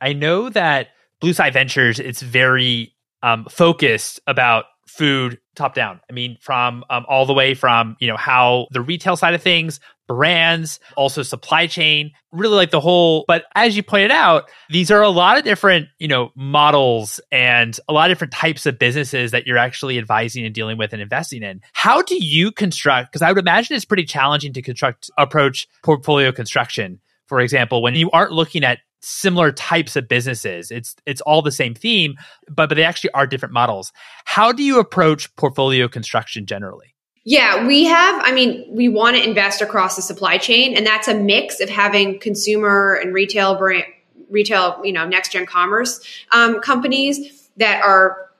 I 0.00 0.12
know 0.12 0.48
that 0.50 0.88
Bluestein 1.22 1.52
Ventures, 1.52 1.98
it's 1.98 2.20
very 2.20 2.94
um, 3.22 3.46
focused 3.48 4.20
about 4.26 4.64
food 4.86 5.38
top 5.54 5.74
down. 5.74 6.00
I 6.08 6.12
mean, 6.12 6.38
from 6.40 6.84
um, 6.90 7.04
all 7.08 7.26
the 7.26 7.34
way 7.34 7.54
from 7.54 7.96
you 8.00 8.08
know 8.08 8.16
how 8.16 8.66
the 8.70 8.80
retail 8.80 9.16
side 9.16 9.34
of 9.34 9.42
things, 9.42 9.80
brands, 10.08 10.80
also 10.96 11.22
supply 11.22 11.66
chain, 11.66 12.12
really 12.32 12.56
like 12.56 12.70
the 12.70 12.80
whole. 12.80 13.24
But 13.26 13.44
as 13.54 13.76
you 13.76 13.82
pointed 13.82 14.10
out, 14.10 14.50
these 14.70 14.90
are 14.90 15.02
a 15.02 15.08
lot 15.08 15.38
of 15.38 15.44
different, 15.44 15.88
you 15.98 16.08
know, 16.08 16.30
models 16.34 17.20
and 17.30 17.78
a 17.88 17.92
lot 17.92 18.10
of 18.10 18.16
different 18.16 18.32
types 18.32 18.66
of 18.66 18.78
businesses 18.78 19.30
that 19.30 19.46
you're 19.46 19.58
actually 19.58 19.98
advising 19.98 20.44
and 20.44 20.54
dealing 20.54 20.78
with 20.78 20.92
and 20.92 21.02
investing 21.02 21.42
in. 21.42 21.60
How 21.72 22.02
do 22.02 22.16
you 22.22 22.52
construct? 22.52 23.12
Because 23.12 23.22
I 23.22 23.30
would 23.30 23.38
imagine 23.38 23.76
it's 23.76 23.84
pretty 23.84 24.04
challenging 24.04 24.52
to 24.54 24.62
construct, 24.62 25.10
approach 25.18 25.68
portfolio 25.82 26.32
construction. 26.32 27.00
For 27.26 27.40
example, 27.40 27.82
when 27.82 27.94
you 27.94 28.10
aren't 28.10 28.32
looking 28.32 28.64
at 28.64 28.80
similar 29.02 29.52
types 29.52 29.96
of 29.96 30.08
businesses. 30.08 30.70
It's 30.70 30.96
it's 31.06 31.20
all 31.20 31.42
the 31.42 31.52
same 31.52 31.74
theme, 31.74 32.14
but 32.48 32.68
but 32.68 32.76
they 32.76 32.84
actually 32.84 33.10
are 33.10 33.26
different 33.26 33.52
models. 33.52 33.92
How 34.24 34.50
do 34.50 34.62
you 34.62 34.78
approach 34.78 35.34
portfolio 35.36 35.88
construction 35.88 36.46
generally? 36.46 36.94
Yeah, 37.24 37.66
we 37.66 37.84
have, 37.84 38.20
I 38.24 38.32
mean, 38.32 38.64
we 38.68 38.88
want 38.88 39.16
to 39.16 39.22
invest 39.22 39.60
across 39.60 39.94
the 39.94 40.02
supply 40.02 40.38
chain, 40.38 40.74
and 40.74 40.86
that's 40.86 41.06
a 41.06 41.14
mix 41.14 41.60
of 41.60 41.68
having 41.68 42.18
consumer 42.18 42.94
and 42.94 43.12
retail 43.12 43.56
brand, 43.56 43.84
retail, 44.30 44.80
you 44.84 44.92
know, 44.92 45.06
next 45.06 45.32
gen 45.32 45.44
commerce 45.44 46.00
um, 46.32 46.60
companies 46.60 47.48
that 47.58 47.82
are 47.82 48.30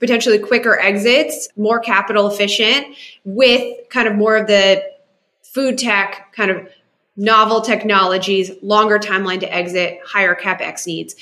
potentially 0.00 0.38
quicker 0.38 0.80
exits, 0.80 1.48
more 1.56 1.78
capital 1.78 2.26
efficient, 2.28 2.96
with 3.24 3.88
kind 3.90 4.08
of 4.08 4.16
more 4.16 4.36
of 4.36 4.46
the 4.46 4.82
food 5.42 5.76
tech 5.76 6.32
kind 6.34 6.50
of 6.50 6.66
novel 7.16 7.60
technologies, 7.60 8.50
longer 8.62 8.98
timeline 8.98 9.40
to 9.40 9.52
exit, 9.52 10.00
higher 10.04 10.34
capex 10.34 10.86
needs 10.86 11.14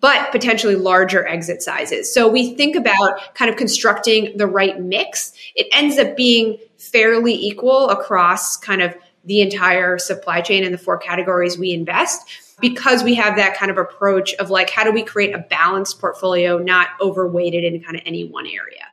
but 0.00 0.30
potentially 0.30 0.76
larger 0.76 1.26
exit 1.26 1.62
sizes. 1.62 2.12
So 2.12 2.28
we 2.28 2.54
think 2.54 2.76
about 2.76 3.34
kind 3.34 3.50
of 3.50 3.56
constructing 3.56 4.36
the 4.36 4.46
right 4.46 4.80
mix. 4.80 5.32
It 5.54 5.68
ends 5.72 5.98
up 5.98 6.16
being 6.16 6.58
fairly 6.78 7.34
equal 7.34 7.88
across 7.88 8.56
kind 8.56 8.82
of 8.82 8.94
the 9.24 9.40
entire 9.40 9.98
supply 9.98 10.40
chain 10.40 10.64
and 10.64 10.72
the 10.72 10.78
four 10.78 10.98
categories 10.98 11.58
we 11.58 11.72
invest 11.72 12.28
because 12.60 13.02
we 13.02 13.14
have 13.14 13.36
that 13.36 13.56
kind 13.56 13.70
of 13.70 13.78
approach 13.78 14.34
of 14.34 14.50
like 14.50 14.70
how 14.70 14.84
do 14.84 14.92
we 14.92 15.02
create 15.02 15.34
a 15.34 15.38
balanced 15.38 15.98
portfolio 15.98 16.58
not 16.58 16.88
overweighted 17.00 17.64
in 17.64 17.82
kind 17.82 17.96
of 17.96 18.02
any 18.06 18.24
one 18.24 18.46
area 18.46 18.84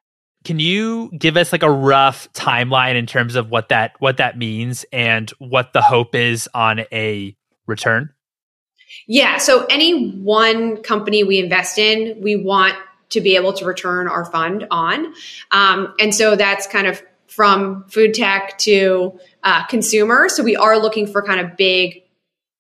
can 0.44 0.60
you 0.60 1.10
give 1.18 1.38
us 1.38 1.52
like 1.52 1.64
a 1.64 1.72
rough 1.72 2.32
timeline 2.34 2.96
in 2.96 3.06
terms 3.06 3.36
of 3.36 3.50
what 3.50 3.70
that 3.70 3.94
what 4.00 4.18
that 4.18 4.38
means 4.38 4.86
and 4.92 5.30
what 5.40 5.74
the 5.74 5.82
hope 5.82 6.16
is 6.16 6.50
on 6.54 6.82
a 6.92 7.36
return 7.68 8.10
yeah 9.08 9.38
so 9.38 9.66
any 9.66 10.12
one 10.12 10.78
company 10.84 11.24
we 11.24 11.40
invest 11.40 11.78
in 11.78 12.20
we 12.22 12.36
want 12.36 12.76
to 13.10 13.22
be 13.22 13.36
able 13.36 13.54
to 13.54 13.66
return 13.66 14.08
our 14.08 14.26
fund 14.26 14.66
on 14.72 15.14
um, 15.52 15.94
and 16.00 16.14
so 16.14 16.36
that's 16.36 16.68
kind 16.68 16.88
of 16.88 17.02
from 17.34 17.84
food 17.90 18.14
tech 18.14 18.60
to 18.60 19.18
uh, 19.44 19.66
consumer. 19.66 20.30
So 20.30 20.44
we 20.44 20.56
are 20.56 20.78
looking 20.78 21.08
for 21.08 21.24
kind 21.24 21.40
of 21.40 21.58
big 21.58 22.04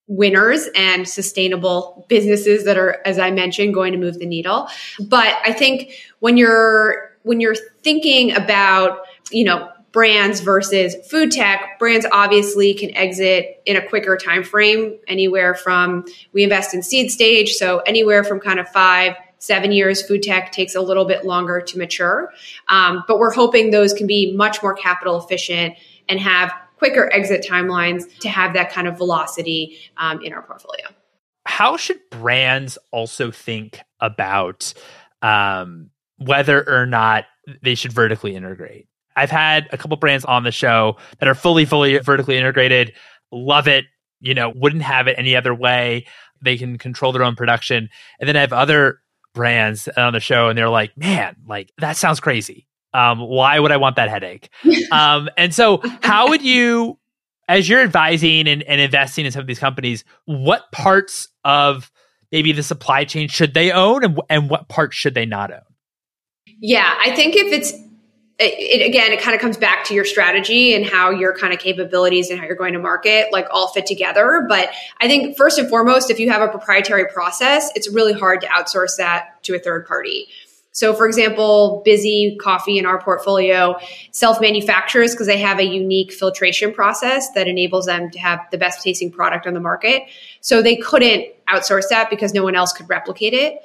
winners 0.08 0.68
and 0.75 1.08
sustainable 1.08 2.08
businesses 2.10 2.66
that 2.66 2.75
are, 2.75 3.00
as 3.06 3.20
I 3.20 3.30
mentioned, 3.30 3.75
going 3.75 3.92
to 3.94 4.00
move 4.00 4.18
the 4.18 4.25
needle. 4.25 4.68
But 5.00 5.36
I 5.46 5.54
think 5.54 5.94
when 6.20 6.38
you're 6.38 7.12
when 7.24 7.39
you're 7.39 7.56
thinking 7.84 8.36
about, 8.36 9.00
you 9.32 9.44
know, 9.44 9.70
brands 9.92 10.39
versus 10.39 10.96
food 11.08 11.32
tech 11.32 11.77
brands 11.77 12.06
obviously 12.12 12.74
can 12.74 12.96
exit 12.96 13.62
in 13.65 13.75
a 13.75 13.88
quicker 13.88 14.18
time 14.18 14.44
frame 14.44 14.98
anywhere 15.08 15.53
from 15.53 16.03
we 16.32 16.42
invest 16.42 16.74
in 16.74 16.82
seed 16.82 17.12
stage 17.12 17.51
so 17.51 17.77
anywhere 17.82 18.24
from 18.24 18.39
kind 18.39 18.60
of 18.60 18.68
five 18.70 19.15
seven 19.44 19.74
years. 19.74 20.01
Food 20.01 20.24
tech 20.24 20.51
takes 20.53 20.74
a 20.74 20.82
little 20.82 21.03
bit 21.06 21.25
longer 21.25 21.60
to 21.60 21.77
mature. 21.77 22.32
Um, 22.70 23.03
but 23.08 23.20
we're 23.20 23.34
hoping 23.34 23.72
those 23.72 23.94
can 23.94 24.08
be 24.08 24.34
much 24.36 24.63
more 24.63 24.74
capital 24.74 25.22
efficient 25.22 25.75
and 26.08 26.20
have 26.20 26.53
quicker 26.77 27.12
exit 27.13 27.46
timelines 27.48 28.03
to 28.20 28.30
have 28.30 28.53
that 28.53 28.72
kind 28.72 28.88
of 28.88 28.98
velocity 28.98 29.77
um, 29.98 30.22
in 30.22 30.34
our 30.34 30.42
portfolio. 30.42 30.86
How 31.46 31.75
should 31.75 32.00
brands 32.10 32.77
also 32.92 33.32
think 33.32 33.80
about 34.00 34.74
um, 35.22 35.89
whether 36.17 36.68
or 36.68 36.85
not 36.85 37.25
they 37.61 37.75
should 37.75 37.94
vertically 37.94 38.35
integrate? 38.35 38.88
I've 39.16 39.31
had 39.31 39.68
a 39.72 39.77
couple 39.77 39.98
brands 39.98 40.25
on 40.25 40.44
the 40.44 40.51
show 40.51 40.98
that 41.20 41.27
are 41.27 41.35
fully, 41.35 41.66
fully 41.66 41.98
vertically 42.00 42.38
integrated. 42.38 42.94
Love 43.31 43.68
it. 43.68 43.85
You 44.20 44.33
know, 44.33 44.51
wouldn't 44.55 44.83
have 44.83 45.07
it 45.07 45.16
any 45.18 45.35
other 45.35 45.53
way. 45.53 46.05
They 46.42 46.57
can 46.57 46.77
control 46.77 47.11
their 47.11 47.24
own 47.24 47.35
production. 47.35 47.90
And 48.20 48.27
then 48.27 48.35
I 48.35 48.42
have 48.42 48.53
other 48.53 49.00
brands 49.33 49.88
on 49.98 50.14
the 50.14 50.20
show 50.20 50.50
and 50.50 50.57
they're 50.57 50.70
like, 50.70 50.96
man, 50.98 51.35
like 51.48 51.72
that 51.79 51.98
sounds 51.98 52.20
crazy. 52.20 52.68
Um, 52.94 53.20
why 53.20 53.59
would 53.59 53.72
I 53.72 53.77
want 53.77 53.96
that 53.96 54.09
headache? 54.09 54.50
um, 54.92 55.29
and 55.38 55.53
so 55.53 55.81
how 56.01 56.29
would 56.29 56.44
you, 56.44 57.00
as 57.48 57.68
you're 57.68 57.81
advising 57.81 58.48
and, 58.48 58.64
and 58.64 58.79
investing 58.79 59.25
in 59.25 59.31
some 59.31 59.42
of 59.42 59.48
these 59.48 59.59
companies, 59.59 60.03
what 60.25 60.72
parts 60.72 61.27
of 61.44 61.92
maybe 62.31 62.51
the 62.51 62.64
supply 62.64 63.03
chain 63.03 63.27
should 63.27 63.53
they 63.53 63.72
own 63.72 64.03
and, 64.03 64.22
and 64.29 64.50
what 64.50 64.70
parts 64.70 64.96
should 64.96 65.16
they 65.16 65.25
not 65.25 65.51
own? 65.51 65.61
Yeah, 66.59 66.98
I 67.03 67.16
think 67.16 67.35
if 67.35 67.51
it's 67.51 67.74
it, 68.39 68.81
it, 68.81 68.87
again, 68.87 69.11
it 69.11 69.22
kind 69.22 69.35
of 69.35 69.42
comes 69.42 69.57
back 69.57 69.85
to 69.85 69.94
your 69.94 70.05
strategy 70.05 70.74
and 70.74 70.85
how 70.85 71.11
your 71.11 71.37
kind 71.37 71.53
of 71.53 71.59
capabilities 71.59 72.29
and 72.29 72.39
how 72.39 72.46
you're 72.46 72.55
going 72.55 72.74
to 72.74 72.79
market 72.79 73.31
like 73.31 73.48
all 73.51 73.68
fit 73.68 73.85
together. 73.85 74.46
But 74.50 74.70
I 75.00 75.07
think 75.07 75.37
first 75.37 75.59
and 75.59 75.70
foremost, 75.70 76.09
if 76.09 76.20
you 76.20 76.31
have 76.31 76.42
a 76.42 76.48
proprietary 76.48 77.05
process, 77.13 77.72
it's 77.75 77.89
really 77.89 78.13
hard 78.13 78.42
to 78.42 78.48
outsource 78.48 78.98
that 78.98 79.44
to 79.44 79.55
a 79.55 79.59
third 79.59 79.85
party. 79.85 80.27
So, 80.75 80.96
for 80.96 81.05
example, 81.05 81.83
Bizzy 81.85 82.35
Coffee 82.39 82.79
in 82.79 82.87
our 82.87 83.00
portfolio 83.00 83.77
self 84.11 84.42
manufactures 84.42 85.11
because 85.11 85.27
they 85.27 85.37
have 85.37 85.59
a 85.59 85.63
unique 85.63 86.11
filtration 86.11 86.74
process 86.74 87.29
that 87.33 87.48
enables 87.48 87.85
them 87.85 88.09
to 88.09 88.18
have 88.18 88.39
the 88.51 88.57
best 88.57 88.81
tasting 88.81 89.11
product 89.11 89.46
on 89.46 89.53
the 89.53 89.59
market. 89.59 90.01
So, 90.42 90.63
they 90.63 90.75
couldn't 90.75 91.27
outsource 91.48 91.89
that 91.89 92.09
because 92.09 92.33
no 92.33 92.44
one 92.44 92.55
else 92.55 92.74
could 92.74 92.89
replicate 92.89 93.35
it. 93.35 93.61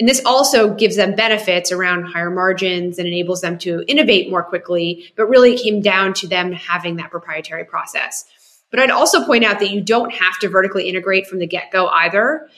And 0.00 0.08
this 0.08 0.22
also 0.24 0.72
gives 0.72 0.96
them 0.96 1.14
benefits 1.14 1.70
around 1.70 2.04
higher 2.04 2.30
margins 2.30 2.98
and 2.98 3.06
enables 3.06 3.42
them 3.42 3.58
to 3.58 3.84
innovate 3.86 4.30
more 4.30 4.42
quickly. 4.42 5.12
But 5.14 5.26
really, 5.26 5.52
it 5.52 5.62
came 5.62 5.82
down 5.82 6.14
to 6.14 6.26
them 6.26 6.52
having 6.52 6.96
that 6.96 7.10
proprietary 7.10 7.66
process. 7.66 8.24
But 8.70 8.80
I'd 8.80 8.90
also 8.90 9.26
point 9.26 9.44
out 9.44 9.58
that 9.58 9.70
you 9.70 9.82
don't 9.82 10.10
have 10.10 10.38
to 10.38 10.48
vertically 10.48 10.88
integrate 10.88 11.26
from 11.26 11.38
the 11.38 11.46
get 11.46 11.70
go 11.70 11.86
either. 11.88 12.48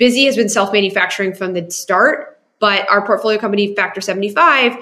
Bizzy 0.00 0.26
has 0.26 0.36
been 0.36 0.48
self 0.48 0.72
manufacturing 0.72 1.34
from 1.34 1.52
the 1.52 1.68
start, 1.68 2.40
but 2.60 2.88
our 2.88 3.04
portfolio 3.04 3.40
company, 3.40 3.74
Factor 3.74 4.00
75, 4.00 4.76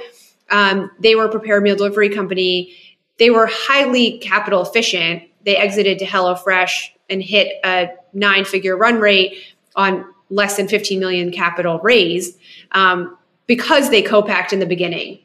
um, 0.50 0.90
they 1.00 1.14
were 1.14 1.24
a 1.24 1.30
prepared 1.30 1.62
meal 1.62 1.76
delivery 1.76 2.10
company. 2.10 2.74
They 3.18 3.30
were 3.30 3.48
highly 3.50 4.18
capital 4.18 4.60
efficient. 4.60 5.22
They 5.46 5.56
exited 5.56 5.98
to 6.00 6.04
HelloFresh 6.04 6.88
and 7.08 7.22
hit 7.22 7.54
a 7.64 7.88
nine 8.12 8.44
figure 8.44 8.76
run 8.76 9.00
rate 9.00 9.38
on 9.74 10.11
less 10.32 10.56
than 10.56 10.66
15 10.66 10.98
million 10.98 11.30
capital 11.30 11.78
raised 11.80 12.38
um, 12.72 13.16
because 13.46 13.90
they 13.90 14.02
co-packed 14.02 14.52
in 14.52 14.58
the 14.58 14.66
beginning. 14.66 15.18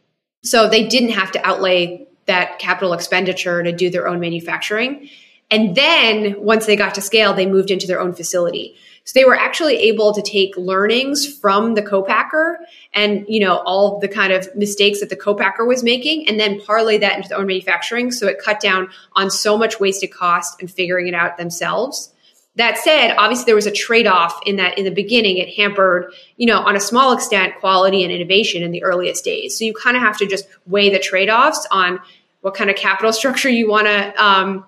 So 0.43 0.69
they 0.69 0.85
didn't 0.85 1.11
have 1.11 1.31
to 1.31 1.45
outlay 1.45 2.07
that 2.25 2.59
capital 2.59 2.93
expenditure 2.93 3.63
to 3.63 3.71
do 3.71 3.89
their 3.89 4.07
own 4.07 4.19
manufacturing. 4.19 5.09
And 5.49 5.75
then 5.75 6.35
once 6.41 6.65
they 6.65 6.75
got 6.75 6.95
to 6.95 7.01
scale, 7.01 7.33
they 7.33 7.45
moved 7.45 7.71
into 7.71 7.87
their 7.87 8.01
own 8.01 8.13
facility. 8.13 8.75
So 9.05 9.17
they 9.17 9.23
were 9.23 9.37
actually 9.37 9.77
able 9.77 10.13
to 10.13 10.21
take 10.21 10.57
learnings 10.57 11.25
from 11.25 11.75
the 11.75 11.81
co-packer 11.81 12.59
and, 12.93 13.25
you 13.29 13.39
know, 13.39 13.59
all 13.59 13.99
the 13.99 14.09
kind 14.09 14.33
of 14.33 14.53
mistakes 14.53 14.99
that 14.99 15.09
the 15.09 15.15
co-packer 15.15 15.65
was 15.65 15.81
making 15.81 16.27
and 16.27 16.37
then 16.37 16.59
parlay 16.59 16.97
that 16.97 17.15
into 17.15 17.29
their 17.29 17.37
own 17.37 17.47
manufacturing. 17.47 18.11
So 18.11 18.27
it 18.27 18.39
cut 18.43 18.59
down 18.59 18.89
on 19.13 19.31
so 19.31 19.57
much 19.57 19.79
wasted 19.79 20.11
cost 20.11 20.59
and 20.59 20.69
figuring 20.69 21.07
it 21.07 21.13
out 21.13 21.37
themselves. 21.37 22.13
That 22.57 22.77
said, 22.77 23.15
obviously 23.17 23.45
there 23.45 23.55
was 23.55 23.67
a 23.67 23.71
trade-off 23.71 24.39
in 24.45 24.55
that 24.55 24.77
in 24.77 24.83
the 24.83 24.91
beginning 24.91 25.37
it 25.37 25.53
hampered, 25.55 26.11
you 26.37 26.47
know, 26.47 26.59
on 26.59 26.75
a 26.75 26.79
small 26.79 27.13
extent 27.13 27.53
quality 27.59 28.03
and 28.03 28.11
innovation 28.11 28.63
in 28.63 28.71
the 28.71 28.83
earliest 28.83 29.23
days. 29.23 29.57
So 29.57 29.63
you 29.63 29.73
kind 29.73 29.95
of 29.95 30.01
have 30.01 30.17
to 30.17 30.25
just 30.25 30.47
weigh 30.65 30.89
the 30.89 30.99
trade-offs 30.99 31.67
on 31.71 31.99
what 32.41 32.55
kind 32.55 32.69
of 32.69 32.75
capital 32.75 33.13
structure 33.21 33.49
you 33.49 33.69
want 33.69 33.87
to 33.87 34.23
um, 34.23 34.65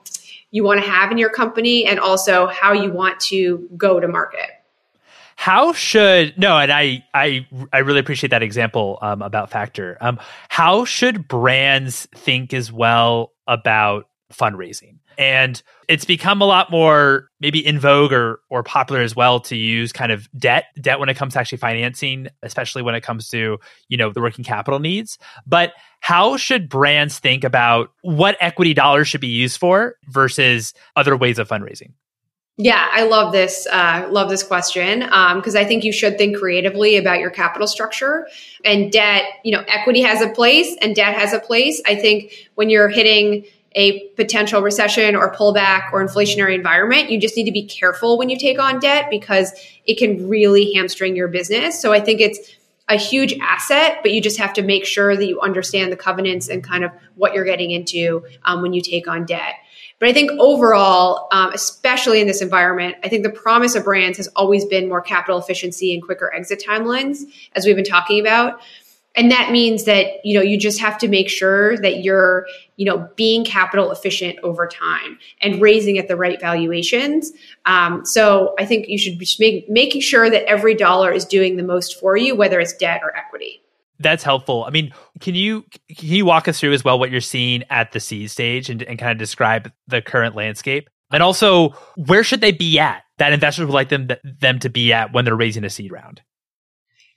you 0.52 0.64
want 0.64 0.84
to 0.84 0.90
have 0.90 1.12
in 1.12 1.18
your 1.18 1.30
company 1.30 1.86
and 1.86 2.00
also 2.00 2.48
how 2.48 2.74
you 2.74 2.92
want 2.92 3.20
to 3.20 3.70
go 3.78 4.00
to 4.00 4.08
market. 4.08 4.50
How 5.36 5.72
should 5.74 6.38
no, 6.38 6.58
and 6.58 6.72
I 6.72 7.06
I 7.14 7.48
I 7.72 7.80
really 7.80 8.02
appreciate 8.02 8.32
that 8.32 8.44
example 8.44 9.00
um, 9.02 9.22
about 9.22 9.50
Factor. 9.50 9.98
Um, 10.02 10.20
how 10.50 10.86
should 10.86 11.28
brands 11.28 12.08
think 12.14 12.54
as 12.54 12.72
well 12.72 13.32
about 13.48 14.10
fundraising? 14.34 14.99
And 15.18 15.62
it's 15.88 16.06
become 16.06 16.42
a 16.42 16.46
lot 16.46 16.70
more 16.72 17.30
maybe 17.40 17.66
in 17.66 17.80
vogue 17.80 18.14
or 18.14 18.40
or 18.50 18.64
popular 18.64 19.02
as 19.02 19.16
well 19.16 19.40
to 19.40 19.56
use 19.56 19.92
kind 19.92 20.12
of 20.12 20.30
debt 20.38 20.66
debt 20.82 21.00
when 21.00 21.10
it 21.10 21.16
comes 21.16 21.34
to 21.34 21.40
actually 21.40 21.58
financing 21.58 22.28
especially 22.44 22.82
when 22.82 22.96
it 22.96 23.02
comes 23.02 23.28
to 23.30 23.58
you 23.88 23.98
know 23.98 24.12
the 24.12 24.22
working 24.22 24.44
capital 24.44 24.80
needs 24.80 25.18
but 25.46 25.74
how 26.02 26.38
should 26.38 26.70
brands 26.70 27.20
think 27.20 27.44
about 27.44 27.92
what 28.02 28.38
equity 28.40 28.74
dollars 28.74 29.08
should 29.08 29.22
be 29.22 29.28
used 29.28 29.60
for 29.60 29.96
versus 30.08 30.74
other 30.96 31.18
ways 31.18 31.40
of 31.40 31.48
fundraising 31.48 31.92
yeah, 32.62 32.90
I 32.92 33.04
love 33.04 33.32
this. 33.32 33.66
Uh, 33.72 34.06
love 34.12 34.30
this 34.30 34.44
question 34.44 35.00
because 35.00 35.56
um, 35.56 35.62
I 35.62 35.64
think 35.64 35.86
you 35.86 35.94
should 35.94 36.18
think 36.18 36.38
creatively 36.38 36.98
about 36.98 37.20
your 37.20 37.30
capital 37.30 37.68
structure 37.68 38.28
and 38.66 38.92
debt. 38.92 39.24
You 39.46 39.54
know, 39.54 39.64
equity 39.66 40.02
has 40.02 40.22
a 40.22 40.28
place 40.28 40.76
and 40.82 40.94
debt 40.94 41.16
has 41.16 41.32
a 41.32 41.40
place. 41.40 41.82
I 41.86 41.96
think 41.96 42.50
when 42.56 42.70
you're 42.70 42.90
hitting 42.90 43.46
a 43.74 44.08
potential 44.10 44.62
recession 44.62 45.16
or 45.16 45.34
pullback 45.34 45.94
or 45.94 46.04
inflationary 46.04 46.56
environment, 46.56 47.10
you 47.10 47.20
just 47.20 47.38
need 47.38 47.46
to 47.46 47.52
be 47.52 47.66
careful 47.66 48.18
when 48.18 48.30
you 48.30 48.38
take 48.38 48.60
on 48.60 48.80
debt 48.80 49.08
because 49.10 49.52
it 49.86 49.98
can 49.98 50.28
really 50.28 50.74
hamstring 50.74 51.16
your 51.16 51.28
business. 51.28 51.80
So 51.80 51.94
I 51.94 52.00
think 52.00 52.20
it's 52.20 52.40
a 52.88 52.96
huge 52.96 53.36
asset, 53.40 54.00
but 54.02 54.12
you 54.12 54.20
just 54.20 54.40
have 54.40 54.54
to 54.54 54.64
make 54.64 54.84
sure 54.86 55.16
that 55.16 55.26
you 55.26 55.40
understand 55.40 55.92
the 55.92 55.96
covenants 55.96 56.50
and 56.50 56.64
kind 56.64 56.84
of 56.84 56.92
what 57.16 57.34
you're 57.34 57.46
getting 57.46 57.70
into 57.70 58.26
um, 58.44 58.64
when 58.64 58.74
you 58.74 58.82
take 58.82 59.08
on 59.08 59.26
debt. 59.26 59.54
But 60.00 60.10
I 60.10 60.14
think 60.14 60.32
overall, 60.40 61.28
um, 61.32 61.52
especially 61.54 62.22
in 62.22 62.28
this 62.28 62.42
environment, 62.42 62.96
I 63.04 63.10
think 63.10 63.24
the 63.24 63.30
promise 63.30 63.76
of 63.76 63.84
brands 63.84 64.18
has 64.18 64.28
always 64.30 64.66
been 64.66 64.88
more 64.88 65.02
capital 65.02 65.38
efficiency 65.38 65.94
and 65.94 66.02
quicker 66.02 66.34
exit 66.34 66.64
timelines, 66.66 67.20
as 67.54 67.66
we've 67.66 67.76
been 67.76 67.86
talking 67.86 68.20
about 68.20 68.62
and 69.16 69.32
that 69.32 69.52
means 69.52 69.86
that 69.86 70.24
you 70.24 70.38
know 70.38 70.42
you 70.42 70.58
just 70.58 70.80
have 70.80 70.98
to 71.00 71.08
make 71.08 71.30
sure 71.30 71.78
that 71.78 72.04
you're 72.04 72.46
you 72.78 72.86
know 72.86 73.10
being 73.16 73.44
capital 73.44 73.92
efficient 73.92 74.38
over 74.44 74.68
time 74.68 75.18
and 75.42 75.62
raising 75.62 75.98
at 75.98 76.08
the 76.08 76.16
right 76.16 76.40
valuations. 76.40 77.32
Um, 77.66 78.06
so 78.06 78.56
i 78.60 78.66
think 78.66 78.88
you 78.88 78.98
should 78.98 79.18
be 79.18 79.28
make, 79.40 79.70
making 79.70 80.02
sure 80.02 80.30
that 80.30 80.44
every 80.46 80.76
dollar 80.76 81.12
is 81.12 81.26
doing 81.26 81.58
the 81.58 81.64
most 81.64 82.00
for 82.00 82.16
you 82.18 82.36
whether 82.36 82.60
it's 82.60 82.74
debt 82.74 83.02
or 83.04 83.16
equity. 83.16 83.62
That's 84.00 84.24
helpful. 84.24 84.64
I 84.64 84.70
mean 84.70 84.94
can 85.20 85.36
you 85.36 85.66
can 85.98 86.10
you 86.10 86.26
walk 86.26 86.48
us 86.48 86.60
through 86.60 86.74
as 86.74 86.84
well 86.84 87.00
what 87.00 87.12
you're 87.12 87.22
seeing 87.22 87.64
at 87.70 87.92
the 87.92 88.00
seed 88.00 88.32
stage 88.32 88.70
and, 88.70 88.84
and 88.84 88.98
kind 89.00 89.12
of 89.12 89.18
describe 89.18 89.72
the 89.88 90.02
current 90.02 90.36
landscape? 90.36 90.90
And 91.12 91.24
also 91.24 91.70
where 91.98 92.24
should 92.24 92.42
they 92.42 92.52
be 92.52 92.80
at 92.80 93.04
that 93.18 93.34
investors 93.34 93.66
would 93.66 93.74
like 93.74 93.90
them 93.90 94.08
them 94.24 94.60
to 94.60 94.70
be 94.70 94.94
at 94.94 95.14
when 95.14 95.26
they're 95.26 95.36
raising 95.36 95.64
a 95.64 95.70
seed 95.70 95.92
round 95.92 96.22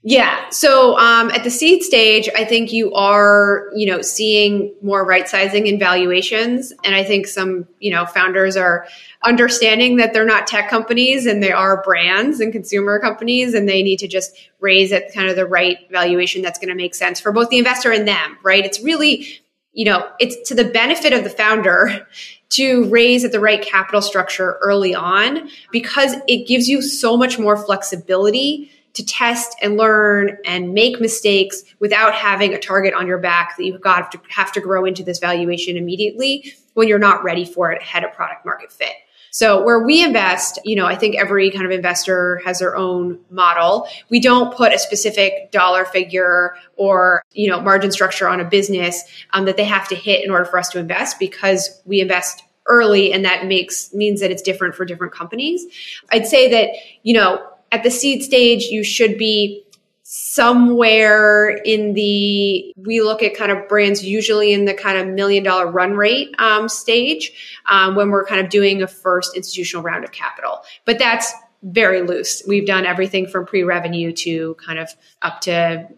yeah. 0.04 0.48
So 0.50 0.98
um, 0.98 1.30
at 1.30 1.44
the 1.44 1.50
seed 1.50 1.84
stage, 1.84 2.28
I 2.34 2.44
think 2.44 2.72
you 2.72 2.92
are, 2.92 3.70
you 3.72 3.86
know, 3.86 4.02
seeing 4.02 4.74
more 4.82 5.04
right 5.04 5.28
sizing 5.28 5.68
in 5.68 5.78
valuations, 5.78 6.72
and 6.84 6.92
I 6.92 7.04
think 7.04 7.28
some, 7.28 7.68
you 7.78 7.92
know, 7.92 8.04
founders 8.04 8.56
are 8.56 8.86
understanding 9.22 9.98
that 9.98 10.12
they're 10.12 10.26
not 10.26 10.48
tech 10.48 10.68
companies 10.68 11.26
and 11.26 11.40
they 11.40 11.52
are 11.52 11.84
brands 11.84 12.40
and 12.40 12.52
consumer 12.52 12.98
companies, 12.98 13.54
and 13.54 13.68
they 13.68 13.84
need 13.84 13.98
to 13.98 14.08
just 14.08 14.36
raise 14.58 14.92
at 14.92 15.14
kind 15.14 15.28
of 15.28 15.36
the 15.36 15.46
right 15.46 15.78
valuation 15.92 16.42
that's 16.42 16.58
going 16.58 16.70
to 16.70 16.74
make 16.74 16.96
sense 16.96 17.20
for 17.20 17.30
both 17.30 17.48
the 17.50 17.58
investor 17.58 17.92
and 17.92 18.08
them. 18.08 18.38
Right? 18.42 18.64
It's 18.64 18.80
really, 18.82 19.28
you 19.72 19.84
know, 19.84 20.10
it's 20.18 20.48
to 20.48 20.56
the 20.56 20.64
benefit 20.64 21.12
of 21.12 21.22
the 21.22 21.30
founder 21.30 22.08
to 22.54 22.90
raise 22.90 23.24
at 23.24 23.30
the 23.30 23.40
right 23.40 23.62
capital 23.62 24.02
structure 24.02 24.58
early 24.62 24.96
on 24.96 25.48
because 25.70 26.16
it 26.26 26.48
gives 26.48 26.68
you 26.68 26.82
so 26.82 27.16
much 27.16 27.38
more 27.38 27.56
flexibility 27.56 28.68
to 28.94 29.04
test 29.04 29.56
and 29.62 29.76
learn 29.76 30.36
and 30.44 30.74
make 30.74 31.00
mistakes 31.00 31.62
without 31.78 32.14
having 32.14 32.52
a 32.52 32.58
target 32.58 32.94
on 32.94 33.06
your 33.06 33.18
back 33.18 33.56
that 33.56 33.64
you've 33.64 33.80
got 33.80 34.12
to 34.12 34.20
have 34.28 34.52
to 34.52 34.60
grow 34.60 34.84
into 34.84 35.02
this 35.02 35.18
valuation 35.18 35.76
immediately 35.76 36.52
when 36.74 36.88
you're 36.88 36.98
not 36.98 37.24
ready 37.24 37.44
for 37.44 37.72
it 37.72 37.80
ahead 37.80 38.04
of 38.04 38.12
product 38.12 38.44
market 38.44 38.72
fit. 38.72 38.94
So 39.34 39.64
where 39.64 39.78
we 39.78 40.04
invest, 40.04 40.58
you 40.62 40.76
know, 40.76 40.84
I 40.84 40.94
think 40.94 41.16
every 41.16 41.50
kind 41.50 41.64
of 41.64 41.70
investor 41.70 42.42
has 42.44 42.58
their 42.58 42.76
own 42.76 43.18
model. 43.30 43.88
We 44.10 44.20
don't 44.20 44.54
put 44.54 44.74
a 44.74 44.78
specific 44.78 45.50
dollar 45.50 45.86
figure 45.86 46.54
or, 46.76 47.22
you 47.32 47.48
know, 47.48 47.58
margin 47.58 47.90
structure 47.92 48.28
on 48.28 48.40
a 48.40 48.44
business 48.44 49.02
um, 49.30 49.46
that 49.46 49.56
they 49.56 49.64
have 49.64 49.88
to 49.88 49.94
hit 49.94 50.22
in 50.22 50.30
order 50.30 50.44
for 50.44 50.58
us 50.58 50.68
to 50.70 50.78
invest 50.78 51.18
because 51.18 51.80
we 51.86 52.02
invest 52.02 52.44
early 52.66 53.10
and 53.10 53.24
that 53.24 53.46
makes 53.46 53.92
means 53.94 54.20
that 54.20 54.30
it's 54.30 54.42
different 54.42 54.74
for 54.74 54.84
different 54.84 55.14
companies. 55.14 55.64
I'd 56.10 56.26
say 56.26 56.50
that, 56.50 56.76
you 57.02 57.14
know, 57.14 57.42
at 57.72 57.82
the 57.82 57.90
seed 57.90 58.22
stage, 58.22 58.64
you 58.64 58.84
should 58.84 59.18
be 59.18 59.64
somewhere 60.04 61.48
in 61.64 61.94
the 61.94 62.72
we 62.76 63.00
look 63.00 63.22
at 63.22 63.34
kind 63.34 63.50
of 63.50 63.66
brands 63.66 64.04
usually 64.04 64.52
in 64.52 64.66
the 64.66 64.74
kind 64.74 64.98
of 64.98 65.08
million 65.08 65.42
dollar 65.42 65.66
run 65.66 65.94
rate 65.94 66.34
um, 66.38 66.68
stage 66.68 67.60
um, 67.66 67.94
when 67.94 68.10
we're 68.10 68.26
kind 68.26 68.44
of 68.44 68.50
doing 68.50 68.82
a 68.82 68.86
first 68.86 69.34
institutional 69.34 69.82
round 69.82 70.04
of 70.04 70.12
capital. 70.12 70.60
But 70.84 70.98
that's 70.98 71.32
very 71.62 72.02
loose. 72.02 72.42
We've 72.46 72.66
done 72.66 72.84
everything 72.84 73.26
from 73.26 73.46
pre-revenue 73.46 74.12
to 74.12 74.54
kind 74.56 74.78
of 74.78 74.90
up 75.22 75.40
to 75.42 75.88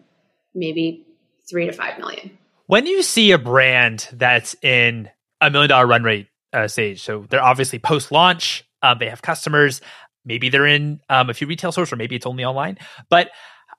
maybe 0.53 1.05
three 1.49 1.65
to 1.65 1.73
five 1.73 1.99
million. 1.99 2.37
When 2.67 2.85
you 2.85 3.03
see 3.03 3.31
a 3.31 3.37
brand 3.37 4.07
that's 4.13 4.55
in 4.61 5.09
a 5.41 5.51
million 5.51 5.69
dollar 5.69 5.87
run 5.87 6.03
rate 6.03 6.27
uh, 6.53 6.69
stage? 6.69 7.03
So 7.03 7.25
they're 7.29 7.43
obviously 7.43 7.79
post 7.79 8.13
launch 8.13 8.65
um, 8.85 8.99
they 8.99 9.09
have 9.09 9.21
customers 9.21 9.81
maybe 10.25 10.49
they're 10.49 10.67
in 10.67 10.99
um, 11.09 11.29
a 11.29 11.33
few 11.33 11.47
retail 11.47 11.71
stores 11.71 11.91
or 11.93 11.95
maybe 11.95 12.15
it's 12.15 12.25
only 12.25 12.43
online. 12.43 12.77
But 13.09 13.31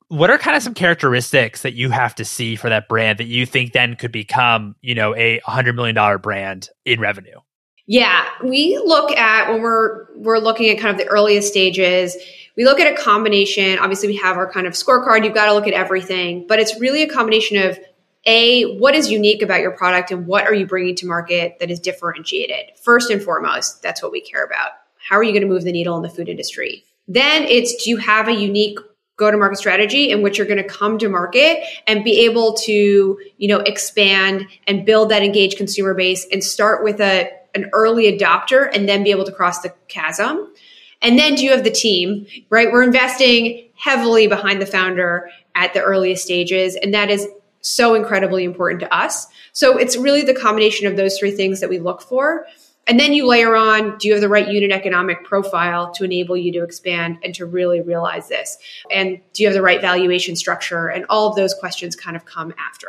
what 0.09 0.31
are 0.31 0.39
kind 0.39 0.57
of 0.57 0.63
some 0.63 0.75
characteristics 0.75 1.63
that 1.63 1.75
you 1.75 1.91
have 1.91 2.15
to 2.15 2.25
see 2.25 2.57
for 2.57 2.69
that 2.69 2.89
brand 2.89 3.19
that 3.19 3.27
you 3.27 3.45
think 3.45 3.73
then 3.73 3.97
could 3.97 4.13
become 4.13 4.77
you 4.81 4.95
know 4.95 5.15
a 5.17 5.41
$100 5.41 5.75
million 5.75 6.21
brand 6.21 6.69
in 6.85 7.01
revenue? 7.01 7.39
Yeah 7.87 8.25
we 8.43 8.81
look 8.85 9.13
at 9.13 9.51
when 9.51 9.63
we're 9.63 10.07
we're 10.17 10.39
looking 10.39 10.69
at 10.71 10.79
kind 10.79 10.91
of 10.91 10.99
the 10.99 11.09
earliest 11.09 11.49
stages 11.49 12.17
we 12.57 12.65
look 12.65 12.81
at 12.81 12.91
a 12.91 12.97
combination. 12.97 13.79
Obviously 13.79 14.09
we 14.09 14.17
have 14.17 14.37
our 14.37 14.51
kind 14.51 14.67
of 14.67 14.73
scorecard. 14.73 15.25
You've 15.25 15.35
got 15.35 15.47
to 15.47 15.53
look 15.53 15.67
at 15.67 15.75
everything. 15.75 16.47
But 16.47 16.59
it's 16.59 16.81
really 16.81 17.03
a 17.03 17.09
combination 17.09 17.59
of 17.59 17.79
a 18.25 18.77
what 18.79 18.95
is 18.95 19.11
unique 19.11 19.43
about 19.43 19.61
your 19.61 19.71
product 19.71 20.11
and 20.11 20.27
what 20.27 20.45
are 20.47 20.55
you 20.55 20.67
bringing 20.67 20.97
to 20.97 21.07
market 21.07 21.59
that 21.61 21.71
is 21.71 21.79
differentiated? 21.79 22.73
First 22.83 23.11
and 23.11 23.23
foremost 23.23 23.83
that's 23.83 24.03
what 24.03 24.11
we 24.11 24.21
care 24.21 24.45
about 24.45 24.71
how 25.09 25.17
are 25.17 25.23
you 25.23 25.33
going 25.33 25.43
to 25.43 25.49
move 25.49 25.65
the 25.65 25.73
needle 25.73 25.97
in 25.97 26.03
the 26.03 26.09
food 26.09 26.29
industry? 26.29 26.85
Then 27.09 27.45
it's 27.45 27.85
do 27.85 27.91
you 27.91 27.97
have 27.99 28.29
a 28.29 28.33
unique 28.33 28.79
go 29.17 29.31
to 29.31 29.37
market 29.37 29.57
strategy 29.57 30.11
in 30.11 30.23
which 30.23 30.37
you're 30.37 30.47
going 30.47 30.63
to 30.63 30.69
come 30.69 30.99
to 30.99 31.09
market 31.09 31.65
and 31.87 32.05
be 32.05 32.25
able 32.25 32.55
to, 32.55 33.19
you 33.39 33.49
know, 33.49 33.61
expand 33.61 34.47
and 34.67 34.85
build 34.85 35.11
that 35.11 35.23
engaged 35.23 35.57
consumer 35.57 35.95
base 35.95 36.27
and 36.31 36.45
start 36.45 36.85
with 36.85 37.01
a 37.01 37.31
an 37.55 37.71
early 37.73 38.05
adopter 38.13 38.69
and 38.75 38.87
then 38.87 39.03
be 39.03 39.11
able 39.11 39.25
to 39.25 39.33
cross 39.33 39.63
the 39.63 39.73
chasm. 39.89 40.53
And 41.01 41.19
then 41.19 41.37
do 41.37 41.45
you 41.45 41.53
have 41.53 41.65
the 41.65 41.71
team, 41.71 42.27
right? 42.51 42.71
We're 42.71 42.83
investing 42.83 43.71
heavily 43.75 44.27
behind 44.27 44.61
the 44.61 44.67
founder 44.67 45.31
at 45.55 45.73
the 45.73 45.81
earliest 45.81 46.23
stages 46.23 46.77
and 46.77 46.93
that 46.93 47.11
is 47.11 47.27
so 47.63 47.95
incredibly 47.95 48.45
important 48.45 48.81
to 48.81 48.95
us. 48.95 49.27
So 49.53 49.79
it's 49.79 49.97
really 49.97 50.23
the 50.23 50.35
combination 50.35 50.87
of 50.87 50.97
those 50.97 51.19
three 51.19 51.33
things 51.33 51.61
that 51.61 51.71
we 51.71 51.79
look 51.79 52.03
for. 52.03 52.47
And 52.87 53.01
then 53.01 53.13
you 53.13 53.27
layer 53.27 53.57
on 53.57 53.99
do 53.99 54.07
you 54.09 54.15
have 54.15 54.21
the 54.21 54.29
right 54.29 54.49
unit 54.49 54.71
economic 54.71 55.25
profile 55.25 55.91
to 55.93 56.05
enable 56.05 56.37
you 56.37 56.53
to 56.53 56.63
expand 56.63 57.19
and 57.23 57.35
to 57.35 57.45
really 57.45 57.81
realize 57.81 58.29
this? 58.29 58.59
And 58.91 59.21
do 59.33 59.43
you 59.43 59.49
have 59.49 59.55
the 59.55 59.63
right 59.63 59.81
valuation 59.81 60.37
structure? 60.37 60.89
And 60.89 61.05
all 61.09 61.29
of 61.29 61.37
those 61.37 61.55
questions 61.55 61.97
kind 61.97 62.17
of 62.17 62.25
come 62.25 62.55
after. 62.71 62.89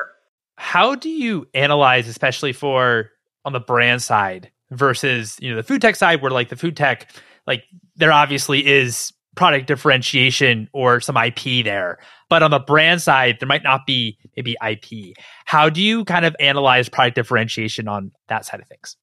How 0.57 0.95
do 0.95 1.09
you 1.09 1.47
analyze, 1.53 2.07
especially 2.07 2.53
for 2.53 3.11
on 3.45 3.53
the 3.53 3.59
brand 3.59 4.01
side 4.01 4.51
versus, 4.71 5.37
you 5.39 5.49
know, 5.49 5.55
the 5.55 5.63
food 5.63 5.81
tech 5.81 5.95
side 5.95 6.21
where 6.21 6.31
like 6.31 6.49
the 6.49 6.55
food 6.55 6.75
tech, 6.75 7.11
like 7.45 7.63
there 7.95 8.11
obviously 8.11 8.65
is 8.67 9.13
product 9.35 9.67
differentiation 9.67 10.67
or 10.73 10.99
some 10.99 11.15
IP 11.15 11.63
there. 11.63 11.99
But 12.29 12.43
on 12.43 12.51
the 12.51 12.59
brand 12.59 13.01
side, 13.01 13.37
there 13.39 13.47
might 13.47 13.63
not 13.63 13.85
be 13.85 14.17
maybe 14.35 14.57
IP. 14.67 15.15
How 15.45 15.69
do 15.69 15.81
you 15.81 16.03
kind 16.05 16.25
of 16.25 16.35
analyze 16.39 16.89
product 16.89 17.15
differentiation 17.15 17.87
on 17.87 18.11
that 18.27 18.45
side 18.45 18.59
of 18.59 18.67
things? 18.67 18.97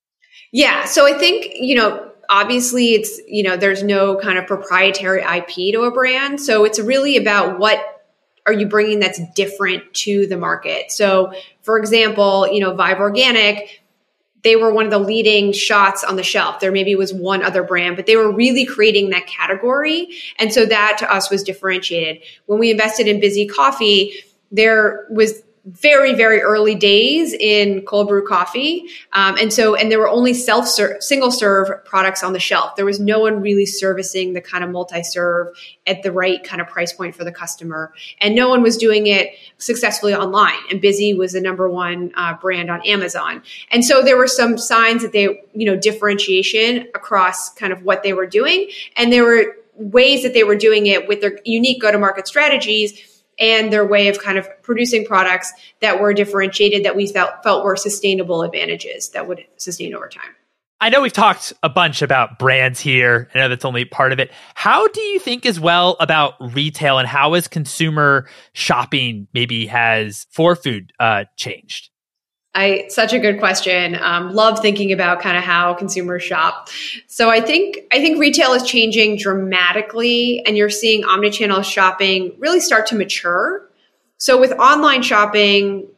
Yeah. 0.52 0.84
So 0.84 1.06
I 1.06 1.18
think, 1.18 1.54
you 1.54 1.74
know, 1.74 2.12
obviously 2.28 2.94
it's, 2.94 3.20
you 3.28 3.42
know, 3.42 3.56
there's 3.56 3.82
no 3.82 4.16
kind 4.16 4.38
of 4.38 4.46
proprietary 4.46 5.22
IP 5.22 5.74
to 5.74 5.82
a 5.82 5.90
brand. 5.90 6.40
So 6.40 6.64
it's 6.64 6.78
really 6.78 7.16
about 7.16 7.58
what 7.58 8.02
are 8.46 8.52
you 8.52 8.66
bringing 8.66 9.00
that's 9.00 9.20
different 9.34 9.94
to 9.94 10.26
the 10.26 10.36
market. 10.36 10.92
So 10.92 11.32
for 11.62 11.78
example, 11.78 12.46
you 12.52 12.60
know, 12.60 12.74
Vive 12.74 12.98
Organic, 12.98 13.82
they 14.42 14.56
were 14.56 14.72
one 14.72 14.84
of 14.84 14.90
the 14.90 14.98
leading 14.98 15.52
shots 15.52 16.04
on 16.04 16.16
the 16.16 16.22
shelf. 16.22 16.60
There 16.60 16.70
maybe 16.70 16.94
was 16.94 17.14
one 17.14 17.42
other 17.42 17.62
brand, 17.62 17.96
but 17.96 18.04
they 18.04 18.16
were 18.16 18.30
really 18.30 18.66
creating 18.66 19.10
that 19.10 19.26
category. 19.26 20.08
And 20.38 20.52
so 20.52 20.66
that 20.66 20.98
to 20.98 21.10
us 21.10 21.30
was 21.30 21.42
differentiated. 21.42 22.22
When 22.44 22.58
we 22.58 22.70
invested 22.70 23.08
in 23.08 23.20
Bizzy 23.20 23.50
Coffee, 23.50 24.12
there 24.52 25.06
was 25.08 25.42
very 25.66 26.14
very 26.14 26.42
early 26.42 26.74
days 26.74 27.32
in 27.32 27.80
cold 27.86 28.08
brew 28.08 28.26
coffee. 28.26 28.86
Um, 29.14 29.36
and 29.38 29.50
so 29.50 29.74
and 29.74 29.90
there 29.90 29.98
were 29.98 30.08
only 30.08 30.34
self 30.34 30.68
single 30.68 31.30
serve 31.30 31.84
products 31.86 32.22
on 32.22 32.34
the 32.34 32.38
shelf. 32.38 32.76
There 32.76 32.84
was 32.84 33.00
no 33.00 33.20
one 33.20 33.40
really 33.40 33.64
servicing 33.64 34.34
the 34.34 34.42
kind 34.42 34.62
of 34.62 34.70
multi 34.70 35.02
serve 35.02 35.56
at 35.86 36.02
the 36.02 36.12
right 36.12 36.44
kind 36.44 36.60
of 36.60 36.68
price 36.68 36.92
point 36.92 37.14
for 37.14 37.24
the 37.24 37.32
customer. 37.32 37.94
And 38.20 38.34
no 38.34 38.48
one 38.48 38.62
was 38.62 38.76
doing 38.76 39.06
it 39.06 39.30
successfully 39.56 40.14
online. 40.14 40.58
And 40.70 40.82
Bizzy 40.82 41.16
was 41.16 41.32
the 41.32 41.40
number 41.40 41.68
one 41.68 42.12
uh, 42.14 42.34
brand 42.34 42.70
on 42.70 42.82
amazon. 42.82 43.42
And 43.70 43.84
so 43.84 44.02
there 44.02 44.18
were 44.18 44.26
some 44.26 44.58
signs 44.58 45.00
that 45.00 45.12
they 45.12 45.44
you 45.54 45.64
know 45.64 45.76
differentiation 45.76 46.88
across 46.94 47.54
kind 47.54 47.72
of 47.72 47.82
what 47.84 48.02
they 48.02 48.12
were 48.12 48.26
doing. 48.26 48.68
And 48.96 49.10
there 49.10 49.24
were 49.24 49.56
ways 49.76 50.22
that 50.22 50.34
they 50.34 50.44
were 50.44 50.56
doing 50.56 50.86
it 50.86 51.08
with 51.08 51.22
their 51.22 51.38
unique 51.44 51.80
go 51.80 51.90
to 51.90 51.98
market 51.98 52.28
strategies 52.28 53.13
and 53.38 53.72
their 53.72 53.86
way 53.86 54.08
of 54.08 54.18
kind 54.18 54.38
of 54.38 54.48
producing 54.62 55.04
products 55.04 55.52
that 55.80 56.00
were 56.00 56.12
differentiated 56.12 56.84
that 56.84 56.96
we 56.96 57.06
felt 57.06 57.42
felt 57.42 57.64
were 57.64 57.76
sustainable 57.76 58.42
advantages 58.42 59.10
that 59.10 59.28
would 59.28 59.44
sustain 59.56 59.94
over 59.94 60.08
time. 60.08 60.34
I 60.80 60.90
know 60.90 61.00
we've 61.00 61.12
talked 61.12 61.52
a 61.62 61.68
bunch 61.68 62.02
about 62.02 62.38
brands 62.38 62.78
here. 62.78 63.30
I 63.34 63.38
know 63.38 63.48
that's 63.48 63.64
only 63.64 63.84
part 63.84 64.12
of 64.12 64.18
it. 64.18 64.30
How 64.54 64.86
do 64.88 65.00
you 65.00 65.18
think 65.18 65.46
as 65.46 65.58
well 65.58 65.96
about 65.98 66.34
retail 66.52 66.98
and 66.98 67.08
how 67.08 67.34
has 67.34 67.48
consumer 67.48 68.28
shopping 68.52 69.28
maybe 69.32 69.66
has 69.66 70.26
for 70.30 70.54
food 70.56 70.92
uh, 71.00 71.24
changed? 71.36 71.90
I 72.54 72.86
such 72.88 73.12
a 73.12 73.18
good 73.18 73.40
question. 73.40 73.96
Um, 74.00 74.32
love 74.32 74.60
thinking 74.60 74.92
about 74.92 75.20
kind 75.20 75.36
of 75.36 75.42
how 75.42 75.74
consumers 75.74 76.22
shop. 76.22 76.68
So 77.08 77.28
I 77.28 77.40
think 77.40 77.78
I 77.92 78.00
think 78.00 78.20
retail 78.20 78.52
is 78.52 78.62
changing 78.62 79.18
dramatically, 79.18 80.44
and 80.46 80.56
you're 80.56 80.70
seeing 80.70 81.02
omnichannel 81.02 81.64
shopping 81.64 82.34
really 82.38 82.60
start 82.60 82.86
to 82.88 82.94
mature. 82.94 83.68
So 84.18 84.38
with 84.40 84.52
online 84.52 85.02
shopping, 85.02 85.88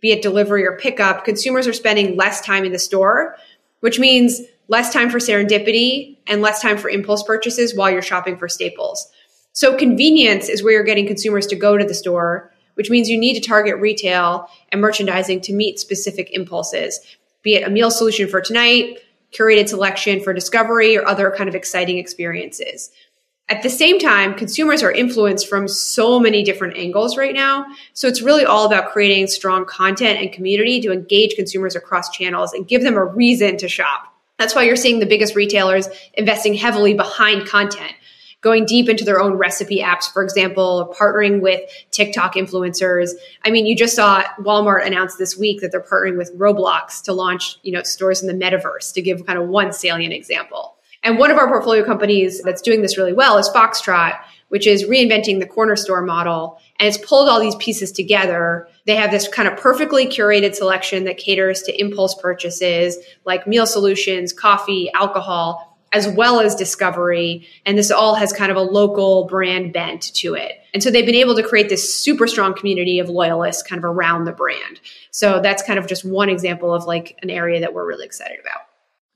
be 0.00 0.12
it 0.12 0.22
delivery 0.22 0.64
or 0.64 0.78
pickup, 0.78 1.24
consumers 1.24 1.66
are 1.66 1.72
spending 1.72 2.16
less 2.16 2.40
time 2.40 2.64
in 2.64 2.72
the 2.72 2.78
store, 2.78 3.36
which 3.80 3.98
means 3.98 4.40
less 4.68 4.92
time 4.92 5.10
for 5.10 5.18
serendipity 5.18 6.18
and 6.26 6.42
less 6.42 6.62
time 6.62 6.78
for 6.78 6.88
impulse 6.88 7.24
purchases 7.24 7.74
while 7.74 7.90
you're 7.90 8.02
shopping 8.02 8.36
for 8.38 8.48
staples. 8.48 9.10
So 9.52 9.76
convenience 9.76 10.48
is 10.48 10.62
where 10.62 10.74
you're 10.74 10.84
getting 10.84 11.06
consumers 11.06 11.48
to 11.48 11.56
go 11.56 11.76
to 11.76 11.84
the 11.84 11.94
store, 11.94 12.52
which 12.78 12.90
means 12.90 13.08
you 13.08 13.18
need 13.18 13.34
to 13.34 13.46
target 13.46 13.76
retail 13.80 14.48
and 14.70 14.80
merchandising 14.80 15.40
to 15.40 15.52
meet 15.52 15.80
specific 15.80 16.30
impulses, 16.30 17.00
be 17.42 17.56
it 17.56 17.66
a 17.66 17.70
meal 17.70 17.90
solution 17.90 18.28
for 18.28 18.40
tonight, 18.40 18.98
curated 19.32 19.68
selection 19.68 20.20
for 20.20 20.32
discovery, 20.32 20.96
or 20.96 21.04
other 21.04 21.34
kind 21.36 21.48
of 21.48 21.56
exciting 21.56 21.98
experiences. 21.98 22.90
At 23.48 23.64
the 23.64 23.68
same 23.68 23.98
time, 23.98 24.34
consumers 24.34 24.84
are 24.84 24.92
influenced 24.92 25.48
from 25.48 25.66
so 25.66 26.20
many 26.20 26.44
different 26.44 26.76
angles 26.76 27.16
right 27.16 27.34
now. 27.34 27.66
So 27.94 28.06
it's 28.06 28.22
really 28.22 28.44
all 28.44 28.64
about 28.64 28.92
creating 28.92 29.26
strong 29.26 29.64
content 29.64 30.20
and 30.20 30.30
community 30.30 30.80
to 30.82 30.92
engage 30.92 31.34
consumers 31.34 31.74
across 31.74 32.10
channels 32.10 32.52
and 32.52 32.68
give 32.68 32.82
them 32.82 32.94
a 32.94 33.04
reason 33.04 33.56
to 33.56 33.68
shop. 33.68 34.14
That's 34.38 34.54
why 34.54 34.62
you're 34.62 34.76
seeing 34.76 35.00
the 35.00 35.06
biggest 35.06 35.34
retailers 35.34 35.88
investing 36.14 36.54
heavily 36.54 36.94
behind 36.94 37.48
content, 37.48 37.92
going 38.40 38.64
deep 38.64 38.88
into 38.88 39.04
their 39.04 39.20
own 39.20 39.34
recipe 39.34 39.80
apps, 39.80 40.10
for 40.12 40.22
example, 40.22 40.94
partnering 40.98 41.40
with 41.40 41.60
TikTok 41.90 42.34
influencers. 42.34 43.10
I 43.44 43.50
mean, 43.50 43.66
you 43.66 43.74
just 43.74 43.96
saw 43.96 44.22
Walmart 44.40 44.86
announce 44.86 45.16
this 45.16 45.36
week 45.36 45.60
that 45.60 45.72
they're 45.72 45.80
partnering 45.80 46.16
with 46.16 46.36
Roblox 46.38 47.02
to 47.04 47.12
launch, 47.12 47.58
you 47.62 47.72
know, 47.72 47.82
stores 47.82 48.22
in 48.22 48.28
the 48.28 48.44
metaverse 48.44 48.92
to 48.94 49.02
give 49.02 49.26
kind 49.26 49.38
of 49.38 49.48
one 49.48 49.72
salient 49.72 50.12
example. 50.12 50.76
And 51.02 51.18
one 51.18 51.30
of 51.30 51.38
our 51.38 51.48
portfolio 51.48 51.84
companies 51.84 52.42
that's 52.42 52.62
doing 52.62 52.82
this 52.82 52.98
really 52.98 53.12
well 53.12 53.38
is 53.38 53.48
Foxtrot, 53.48 54.18
which 54.48 54.66
is 54.66 54.84
reinventing 54.84 55.38
the 55.38 55.46
corner 55.46 55.76
store 55.76 56.02
model. 56.02 56.58
And 56.78 56.88
it's 56.88 56.98
pulled 56.98 57.28
all 57.28 57.40
these 57.40 57.54
pieces 57.56 57.92
together. 57.92 58.68
They 58.86 58.96
have 58.96 59.10
this 59.10 59.28
kind 59.28 59.48
of 59.48 59.56
perfectly 59.58 60.06
curated 60.06 60.54
selection 60.54 61.04
that 61.04 61.18
caters 61.18 61.62
to 61.62 61.80
impulse 61.80 62.14
purchases 62.14 62.96
like 63.24 63.46
meal 63.46 63.66
solutions, 63.66 64.32
coffee, 64.32 64.90
alcohol, 64.92 65.67
as 65.92 66.06
well 66.08 66.40
as 66.40 66.54
discovery. 66.54 67.46
And 67.64 67.78
this 67.78 67.90
all 67.90 68.14
has 68.14 68.32
kind 68.32 68.50
of 68.50 68.56
a 68.56 68.62
local 68.62 69.24
brand 69.26 69.72
bent 69.72 70.14
to 70.14 70.34
it. 70.34 70.52
And 70.74 70.82
so 70.82 70.90
they've 70.90 71.06
been 71.06 71.14
able 71.14 71.34
to 71.36 71.42
create 71.42 71.68
this 71.68 71.94
super 71.94 72.26
strong 72.26 72.54
community 72.54 72.98
of 72.98 73.08
loyalists 73.08 73.62
kind 73.62 73.78
of 73.78 73.84
around 73.84 74.24
the 74.24 74.32
brand. 74.32 74.80
So 75.10 75.40
that's 75.40 75.62
kind 75.62 75.78
of 75.78 75.86
just 75.86 76.04
one 76.04 76.28
example 76.28 76.74
of 76.74 76.84
like 76.84 77.18
an 77.22 77.30
area 77.30 77.60
that 77.60 77.72
we're 77.72 77.86
really 77.86 78.04
excited 78.04 78.38
about. 78.40 78.67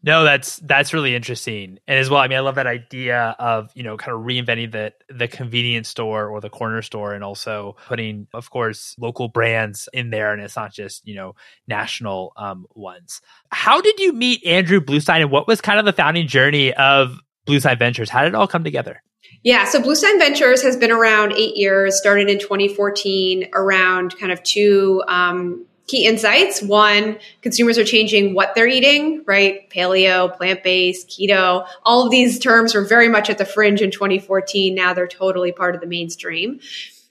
No, 0.05 0.25
that's 0.25 0.57
that's 0.57 0.93
really 0.93 1.15
interesting, 1.15 1.79
and 1.87 1.99
as 1.99 2.11
well. 2.11 2.21
I 2.21 2.27
mean, 2.27 2.37
I 2.37 2.41
love 2.41 2.57
that 2.57 2.67
idea 2.67 3.37
of 3.38 3.71
you 3.75 3.85
know 3.85 3.97
kind 3.97 4.17
of 4.17 4.23
reinventing 4.23 4.73
the 4.73 4.93
the 5.09 5.29
convenience 5.29 5.88
store 5.88 6.29
or 6.29 6.41
the 6.41 6.51
corner 6.51 6.83
store, 6.83 7.15
and 7.15 7.23
also 7.23 7.77
putting, 7.87 8.27
of 8.35 8.51
course, 8.51 8.97
local 8.99 9.29
brands 9.29 9.88
in 9.93 10.11
there, 10.11 10.33
and 10.33 10.43
it's 10.43 10.57
not 10.57 10.73
just 10.73 11.07
you 11.07 11.15
know 11.15 11.37
national 11.69 12.33
um, 12.37 12.67
ones. 12.75 13.21
How 13.51 13.81
did 13.81 14.01
you 14.01 14.12
meet 14.12 14.45
Andrew 14.45 14.81
Bluestein, 14.81 15.21
and 15.21 15.31
what 15.31 15.47
was 15.47 15.61
kind 15.61 15.79
of 15.79 15.85
the 15.85 15.93
founding 15.93 16.27
journey 16.27 16.75
of 16.75 17.19
Bluestein 17.47 17.79
Ventures? 17.79 18.11
How 18.11 18.23
did 18.23 18.29
it 18.29 18.35
all 18.35 18.49
come 18.49 18.65
together? 18.65 19.03
Yeah, 19.45 19.65
so 19.65 19.81
Bluestein 19.81 20.19
Ventures 20.19 20.62
has 20.62 20.77
been 20.77 20.93
around 20.93 21.33
eight 21.33 21.57
years, 21.57 21.97
started 21.97 22.29
in 22.29 22.38
2014 22.38 23.51
around 23.55 24.19
kind 24.19 24.33
of 24.33 24.43
two 24.43 25.03
um, 25.07 25.67
key 25.87 26.07
insights. 26.07 26.62
One, 26.62 27.18
consumers 27.40 27.79
are 27.79 27.85
changing 27.85 28.35
what 28.35 28.55
they're 28.55 28.68
eating, 28.68 29.25
right? 29.27 29.68
Paleo, 29.71 30.35
plant 30.37 30.62
based, 30.62 31.09
keto. 31.09 31.66
All 31.85 32.05
of 32.05 32.11
these 32.11 32.38
terms 32.38 32.75
were 32.75 32.85
very 32.85 33.09
much 33.09 33.31
at 33.31 33.38
the 33.38 33.45
fringe 33.45 33.83
in 33.83 33.90
2014. 33.90 34.75
Now 34.75 34.95
they're 34.95 35.09
totally 35.09 35.53
part 35.53 35.75
of 35.75 35.81
the 35.81 35.87
mainstream. 35.87 36.61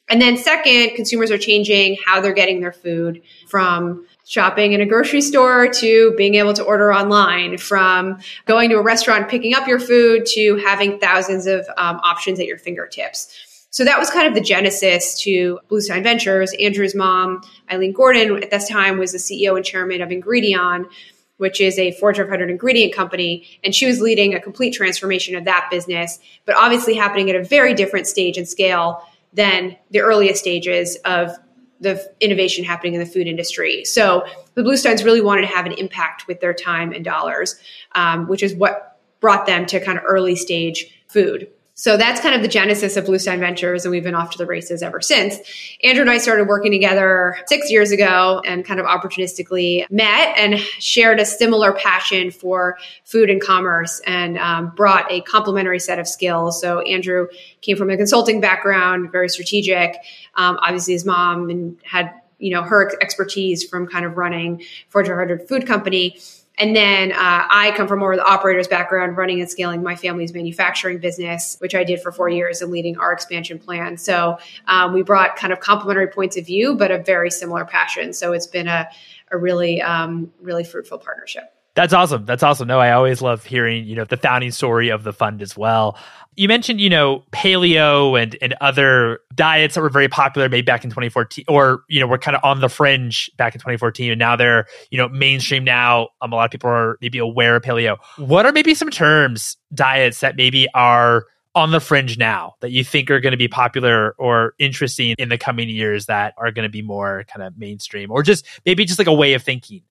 And 0.10 0.22
then, 0.22 0.36
second, 0.36 0.96
consumers 0.96 1.32
are 1.32 1.38
changing 1.38 1.98
how 2.06 2.20
they're 2.20 2.34
getting 2.34 2.60
their 2.60 2.74
food 2.74 3.22
from 3.48 4.06
shopping 4.26 4.74
in 4.74 4.82
a 4.82 4.86
grocery 4.86 5.22
store 5.22 5.70
to 5.70 6.14
being 6.18 6.36
able 6.36 6.54
to 6.54 6.64
order 6.64 6.94
online, 6.94 7.58
from 7.58 8.20
going 8.46 8.70
to 8.72 8.78
a 8.78 8.82
restaurant, 8.82 9.30
picking 9.30 9.54
up 9.54 9.68
your 9.68 9.80
food 9.80 10.26
to 10.26 10.58
having 10.58 11.00
thousands 11.00 11.48
of 11.48 11.66
um, 11.78 11.98
options 12.04 12.42
at 12.42 12.46
your 12.46 12.58
fingertips. 12.58 13.34
So 13.72 13.86
that 13.86 13.98
was 13.98 14.10
kind 14.10 14.28
of 14.28 14.34
the 14.34 14.42
genesis 14.42 15.20
to 15.24 15.60
Blue 15.70 15.80
Bluestein 15.80 16.04
Ventures. 16.04 16.54
Andrew's 16.60 16.94
mom, 16.94 17.42
Ilene 17.70 17.94
Gordon, 17.94 18.44
at 18.44 18.52
this 18.52 18.68
time 18.68 19.00
was 19.00 19.14
the 19.14 19.18
CEO 19.18 19.56
and 19.56 19.66
chairman 19.66 20.02
of 20.02 20.10
Ingredion, 20.10 20.90
which 21.38 21.62
is 21.62 21.80
a 21.80 21.94
Fortune 21.94 22.26
500 22.26 22.50
ingredient 22.50 22.94
company. 22.94 23.48
And 23.64 23.74
she 23.74 23.86
was 23.86 24.02
leading 24.02 24.36
a 24.36 24.42
complete 24.42 24.72
transformation 24.72 25.38
of 25.38 25.46
that 25.46 25.70
business, 25.72 26.20
but 26.46 26.56
obviously 26.58 26.96
happening 26.96 27.30
at 27.30 27.36
a 27.38 27.44
very 27.44 27.74
different 27.74 28.08
stage 28.08 28.38
and 28.38 28.48
scale 28.48 29.08
than 29.34 29.78
the 29.90 30.02
earliest 30.02 30.42
stages 30.42 30.98
of 31.06 31.32
the 31.80 32.14
innovation 32.20 32.66
happening 32.66 32.94
in 32.94 33.00
the 33.00 33.06
food 33.06 33.26
industry. 33.26 33.86
So 33.86 34.26
the 34.54 34.64
Bluesteins 34.64 35.04
really 35.04 35.22
wanted 35.22 35.42
to 35.42 35.48
have 35.48 35.66
an 35.66 35.72
impact 35.74 36.28
with 36.28 36.42
their 36.42 36.54
time 36.54 36.92
and 36.92 37.06
dollars, 37.06 37.56
um, 37.94 38.28
which 38.28 38.44
is 38.44 38.54
what 38.54 39.00
brought 39.22 39.46
them 39.46 39.66
to 39.68 39.80
kind 39.80 39.98
of 39.98 40.04
early 40.06 40.36
stage 40.36 40.94
food. 41.08 41.50
So 41.82 41.98
that's 41.98 42.22
kind 42.22 42.36
of 42.36 42.44
the 42.44 42.48
genesis 42.48 42.96
of 42.96 43.06
Bluestein 43.06 43.40
Ventures, 43.40 43.86
and 43.86 43.92
we've 43.92 44.04
been 44.04 44.14
off 44.14 44.30
to 44.34 44.38
the 44.38 44.46
races 44.46 44.84
ever 44.84 45.02
since. 45.02 45.38
Andrew 45.84 46.02
and 46.02 46.12
I 46.12 46.20
started 46.20 46.48
working 46.48 46.72
together 46.72 47.36
six 47.48 47.72
years 47.72 47.90
ago 47.90 48.40
and 48.46 48.64
kind 48.64 48.80
of 48.80 48.86
opportunistically 48.86 49.90
met 49.90 50.38
and 50.38 50.60
shared 50.60 51.20
a 51.20 51.26
similar 51.26 51.74
passion 51.74 52.30
for 52.30 52.78
food 53.04 53.32
and 53.32 53.42
commerce 53.42 54.00
and 54.06 54.38
um, 54.38 54.70
brought 54.76 55.12
a 55.12 55.22
complementary 55.22 55.80
set 55.80 55.98
of 55.98 56.08
skills. 56.08 56.62
So 56.62 56.82
Andrew 56.82 57.30
came 57.62 57.78
from 57.78 57.90
a 57.90 57.98
consulting 57.98 58.42
background, 58.42 59.12
very 59.12 59.28
strategic. 59.28 59.96
Um, 60.36 60.60
obviously, 60.62 60.94
his 60.94 61.04
mom 61.04 61.50
and 61.50 61.78
had 61.84 62.14
you 62.38 62.52
know 62.52 62.62
her 62.62 62.92
expertise 63.02 63.68
from 63.68 63.88
kind 63.88 64.06
of 64.06 64.18
running 64.18 64.62
Fortune 64.90 65.14
500 65.14 65.48
food 65.48 65.66
company 65.66 66.20
and 66.62 66.76
then 66.76 67.12
uh, 67.12 67.16
I 67.18 67.74
come 67.76 67.88
from 67.88 67.98
more 67.98 68.14
of 68.14 68.20
the 68.20 68.24
operator's 68.24 68.68
background, 68.68 69.18
running 69.18 69.42
and 69.42 69.50
scaling 69.50 69.82
my 69.82 69.96
family's 69.96 70.32
manufacturing 70.32 71.00
business, 71.00 71.58
which 71.58 71.74
I 71.74 71.84
did 71.84 72.02
for 72.02 72.12
four 72.12 72.30
years 72.30 72.62
and 72.62 72.72
leading 72.72 73.00
our 73.00 73.12
expansion 73.12 73.58
plan. 73.58 73.98
So 73.98 74.38
um, 74.68 74.94
we 74.94 75.02
brought 75.02 75.36
kind 75.36 75.52
of 75.52 75.60
complementary 75.60 76.08
points 76.08 76.38
of 76.38 76.46
view, 76.46 76.76
but 76.76 76.92
a 76.92 77.00
very 77.00 77.32
similar 77.32 77.66
passion. 77.66 78.14
So 78.14 78.34
it's 78.34 78.46
been 78.46 78.68
a, 78.68 78.88
a 79.32 79.38
really, 79.40 79.82
um, 79.82 80.32
really 80.40 80.64
fruitful 80.64 81.00
partnership. 81.00 81.52
That's 81.74 81.94
awesome. 81.94 82.26
That's 82.26 82.44
awesome. 82.44 82.68
No, 82.68 82.80
I 82.80 82.92
always 82.92 83.22
love 83.22 83.46
hearing, 83.46 83.86
you 83.86 83.96
know, 83.96 84.04
the 84.04 84.18
founding 84.18 84.52
story 84.52 84.90
of 84.90 85.04
the 85.04 85.14
fund 85.14 85.42
as 85.42 85.56
well. 85.56 85.98
You 86.36 86.50
mentioned, 86.50 86.82
you 86.82 86.90
know, 86.90 87.24
paleo 87.32 88.22
and 88.22 88.38
and 88.42 88.54
other 88.60 89.20
diets 89.34 89.76
that 89.76 89.82
were 89.82 89.90
very 89.90 90.10
popular 90.10 90.50
maybe 90.50 90.66
back 90.66 90.84
in 90.84 90.90
2014 90.90 91.46
or, 91.48 91.84
you 91.88 92.00
know, 92.02 92.08
were 92.08 92.18
kind 92.18 92.36
of 92.36 92.44
on 92.44 92.60
the 92.60 92.68
fringe 92.68 93.32
back 93.38 93.56
in 93.56 93.60
2014 93.60 94.12
and 94.12 94.20
now 94.20 94.36
they're, 94.36 94.66
you 94.90 94.98
know, 94.98 95.08
mainstream 95.08 95.64
now. 95.64 96.10
Um, 96.22 96.34
a 96.34 96.36
lot 96.36 96.46
of 96.46 96.52
people 96.52 96.70
are 96.70 96.98
maybe 97.02 97.20
aware 97.20 97.56
of 97.56 97.64
paleo. 97.64 97.98
What 98.18 98.46
are 98.46 98.52
maybe 98.52 98.74
some 98.76 98.90
terms, 98.90 99.56
diets 99.74 100.20
that 100.20 100.36
maybe 100.36 100.68
are 100.74 101.26
on 101.56 101.72
the 101.72 101.80
fringe 101.80 102.18
now 102.18 102.56
that 102.62 102.72
you 102.72 102.84
think 102.84 103.12
are 103.12 103.20
going 103.20 103.32
to 103.32 103.38
be 103.38 103.48
popular 103.48 104.14
or 104.18 104.54
interesting 104.58 105.16
in 105.18 105.30
the 105.30 105.38
coming 105.38 105.70
years 105.70 106.06
that 106.06 106.34
are 106.38 106.52
going 106.52 106.64
to 106.64 106.70
be 106.70 106.82
more 106.82 107.26
kind 107.28 107.46
of 107.46 107.58
mainstream 107.58 108.10
or 108.12 108.24
just 108.24 108.46
maybe 108.66 108.86
just 108.86 109.00
like 109.00 109.08
a 109.08 109.14
way 109.14 109.34
of 109.34 109.44
thinking? 109.44 109.82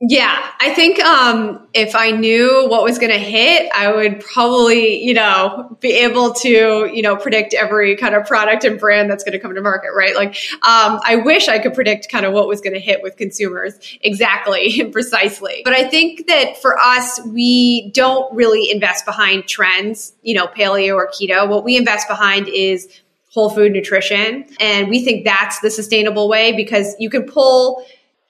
Yeah, 0.00 0.48
I 0.60 0.74
think 0.74 1.00
um, 1.00 1.66
if 1.74 1.96
I 1.96 2.12
knew 2.12 2.68
what 2.68 2.84
was 2.84 3.00
going 3.00 3.10
to 3.10 3.18
hit, 3.18 3.68
I 3.74 3.92
would 3.92 4.20
probably, 4.20 5.02
you 5.02 5.12
know, 5.12 5.76
be 5.80 5.90
able 5.90 6.34
to, 6.34 6.88
you 6.92 7.02
know, 7.02 7.16
predict 7.16 7.52
every 7.52 7.96
kind 7.96 8.14
of 8.14 8.24
product 8.24 8.62
and 8.62 8.78
brand 8.78 9.10
that's 9.10 9.24
going 9.24 9.32
to 9.32 9.40
come 9.40 9.56
to 9.56 9.60
market, 9.60 9.88
right? 9.96 10.14
Like, 10.14 10.36
um, 10.62 11.00
I 11.04 11.20
wish 11.24 11.48
I 11.48 11.58
could 11.58 11.74
predict 11.74 12.08
kind 12.10 12.24
of 12.24 12.32
what 12.32 12.46
was 12.46 12.60
going 12.60 12.74
to 12.74 12.80
hit 12.80 13.02
with 13.02 13.16
consumers 13.16 13.74
exactly 14.00 14.80
and 14.80 14.92
precisely. 14.92 15.62
But 15.64 15.72
I 15.72 15.88
think 15.88 16.28
that 16.28 16.62
for 16.62 16.78
us, 16.78 17.20
we 17.26 17.90
don't 17.90 18.32
really 18.32 18.70
invest 18.70 19.04
behind 19.04 19.48
trends, 19.48 20.12
you 20.22 20.34
know, 20.34 20.46
paleo 20.46 20.94
or 20.94 21.08
keto. 21.08 21.48
What 21.48 21.64
we 21.64 21.76
invest 21.76 22.06
behind 22.06 22.46
is 22.46 22.88
whole 23.30 23.50
food 23.50 23.72
nutrition. 23.72 24.44
And 24.60 24.88
we 24.88 25.04
think 25.04 25.24
that's 25.24 25.58
the 25.60 25.70
sustainable 25.70 26.28
way 26.28 26.52
because 26.52 26.94
you 26.98 27.10
can 27.10 27.24
pull 27.24 27.84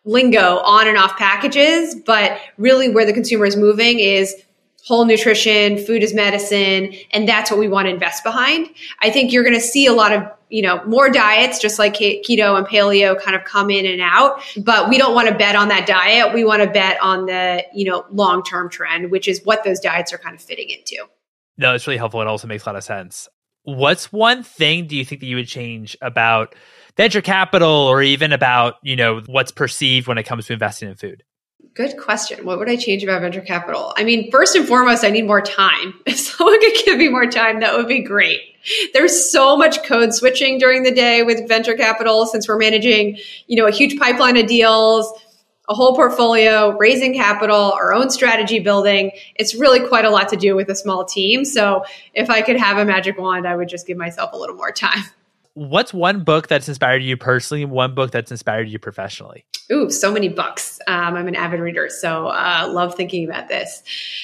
lingo 0.09 0.59
on 0.59 0.89
and 0.89 0.97
off 0.97 1.17
packages, 1.17 1.95
but 1.95 2.41
really 2.57 2.89
where 2.89 3.05
the 3.05 3.13
consumer 3.13 3.45
is 3.45 3.57
moving 3.57 4.01
is 4.01 4.35
whole 4.85 5.05
nutrition, 5.05 5.77
food 5.77 6.03
is 6.03 6.15
medicine, 6.15 6.95
and 7.13 7.29
that's 7.29 7.51
what 7.51 7.61
we 7.61 7.69
want 7.69 7.87
to 7.87 7.93
invest 7.93 8.25
behind. 8.25 8.69
I 9.03 9.11
think 9.11 9.33
you're 9.33 9.43
going 9.43 9.55
to 9.55 9.61
see 9.61 9.87
a 9.87 9.93
lot 9.93 10.13
of 10.13 10.23
you 10.49 10.63
know 10.63 10.83
more 10.85 11.11
diets 11.11 11.61
just 11.61 11.79
like 11.79 11.93
keto 11.93 12.57
and 12.57 12.67
paleo 12.67 13.21
kind 13.21 13.37
of 13.37 13.45
come 13.45 13.69
in 13.69 13.85
and 13.85 14.01
out 14.01 14.41
but 14.57 14.89
we 14.89 14.97
don't 14.97 15.15
want 15.15 15.29
to 15.29 15.35
bet 15.35 15.55
on 15.55 15.69
that 15.69 15.87
diet. 15.87 16.33
We 16.33 16.43
want 16.43 16.63
to 16.63 16.71
bet 16.71 16.99
on 17.03 17.27
the 17.27 17.65
you 17.75 17.85
know 17.85 18.07
long 18.11 18.43
term 18.43 18.71
trend 18.71 19.11
which 19.11 19.29
is 19.29 19.45
what 19.45 19.63
those 19.63 19.79
diets 19.79 20.11
are 20.15 20.19
kind 20.19 20.35
of 20.35 20.41
fitting 20.41 20.71
into. 20.71 21.05
No 21.59 21.75
it's 21.75 21.87
really 21.87 21.99
helpful 21.99 22.23
it 22.23 22.27
also 22.27 22.49
makes 22.49 22.65
a 22.65 22.69
lot 22.71 22.77
of 22.77 22.85
sense. 22.85 23.29
What's 23.65 24.11
one 24.11 24.43
thing 24.43 24.87
do 24.87 24.97
you 24.97 25.05
think 25.05 25.21
that 25.21 25.27
you 25.27 25.37
would 25.37 25.49
change 25.49 25.99
about 26.01 26.55
venture 26.99 27.23
capital 27.23 27.71
or 27.71 28.03
even 28.03 28.33
about, 28.33 28.75
you 28.83 28.97
know, 28.97 29.23
what's 29.25 29.53
perceived 29.53 30.07
when 30.07 30.19
it 30.19 30.25
comes 30.25 30.47
to 30.47 30.53
investing 30.53 30.91
in 30.91 30.97
food? 30.97 31.23
Good 31.75 31.97
question. 31.97 32.45
What 32.45 32.59
would 32.59 32.69
I 32.69 32.77
change 32.77 33.05
about 33.05 33.23
venture 33.23 33.41
capital? 33.41 33.95
I 33.97 34.03
mean, 34.05 34.31
first 34.31 34.57
and 34.57 34.67
foremost, 34.67 35.05
I 35.05 35.11
need 35.11 35.27
more 35.27 35.41
time. 35.41 35.95
If 36.07 36.19
someone 36.19 36.61
could 36.61 36.85
give 36.85 36.99
me 36.99 37.09
more 37.09 37.27
time, 37.27 37.61
that 37.61 37.77
would 37.77 37.89
be 37.89 38.03
great. 38.03 38.41
There's 38.93 39.31
so 39.31 39.57
much 39.57 39.85
code 39.85 40.13
switching 40.13 40.59
during 40.59 40.83
the 40.83 40.91
day 40.91 41.23
with 41.23 41.49
venture 41.49 41.75
capital 41.75 42.27
since 42.27 42.49
we're 42.49 42.59
managing, 42.59 43.19
you 43.47 43.57
know, 43.57 43.67
a 43.67 43.71
huge 43.71 43.99
pipeline 43.99 44.37
of 44.37 44.47
deals 44.47 45.11
a 45.69 45.75
whole 45.75 45.95
portfolio, 45.95 46.75
raising 46.79 47.15
capital, 47.15 47.73
our 47.73 47.93
own 47.93 48.09
strategy 48.09 48.59
building. 48.59 49.11
It's 49.35 49.55
really 49.55 49.87
quite 49.87 50.07
a 50.07 50.11
lot 50.11 50.31
to 50.31 50.37
do 50.37 50.57
with 50.57 50.71
a 50.71 50.75
small 50.75 51.05
team. 51.05 51.45
So 51.45 51.85
if 52.15 52.31
I 52.31 52.41
could 52.41 52.57
have 52.57 52.79
a 52.79 52.87
magic 52.87 53.19
wand, 53.19 53.47
I 53.47 53.55
would 53.55 53.69
just 53.69 53.87
give 53.87 53.99
myself 53.99 54.33
a 54.33 54.37
little 54.37 54.57
more 54.57 54.73
time. 54.73 55.05
What's 55.59 55.93
one 55.93 56.25
book 56.25 56.49
that's 56.49 56.69
inspired 56.69 57.03
you 57.03 57.17
personally? 57.17 57.65
One 57.65 57.95
book 57.95 58.11
that's 58.11 58.31
inspired 58.31 58.69
you 58.69 58.79
professionally? 58.79 59.45
Ooh, 59.71 59.91
so 59.91 60.13
many 60.13 60.29
books. 60.29 60.79
Um, 60.87 61.15
I'm 61.15 61.29
an 61.29 61.35
avid 61.35 61.61
reader, 61.61 61.89
so 61.91 62.29
uh, 62.29 62.69
love 62.71 62.95
thinking 62.95 63.29
about 63.29 63.49
this. 63.49 63.83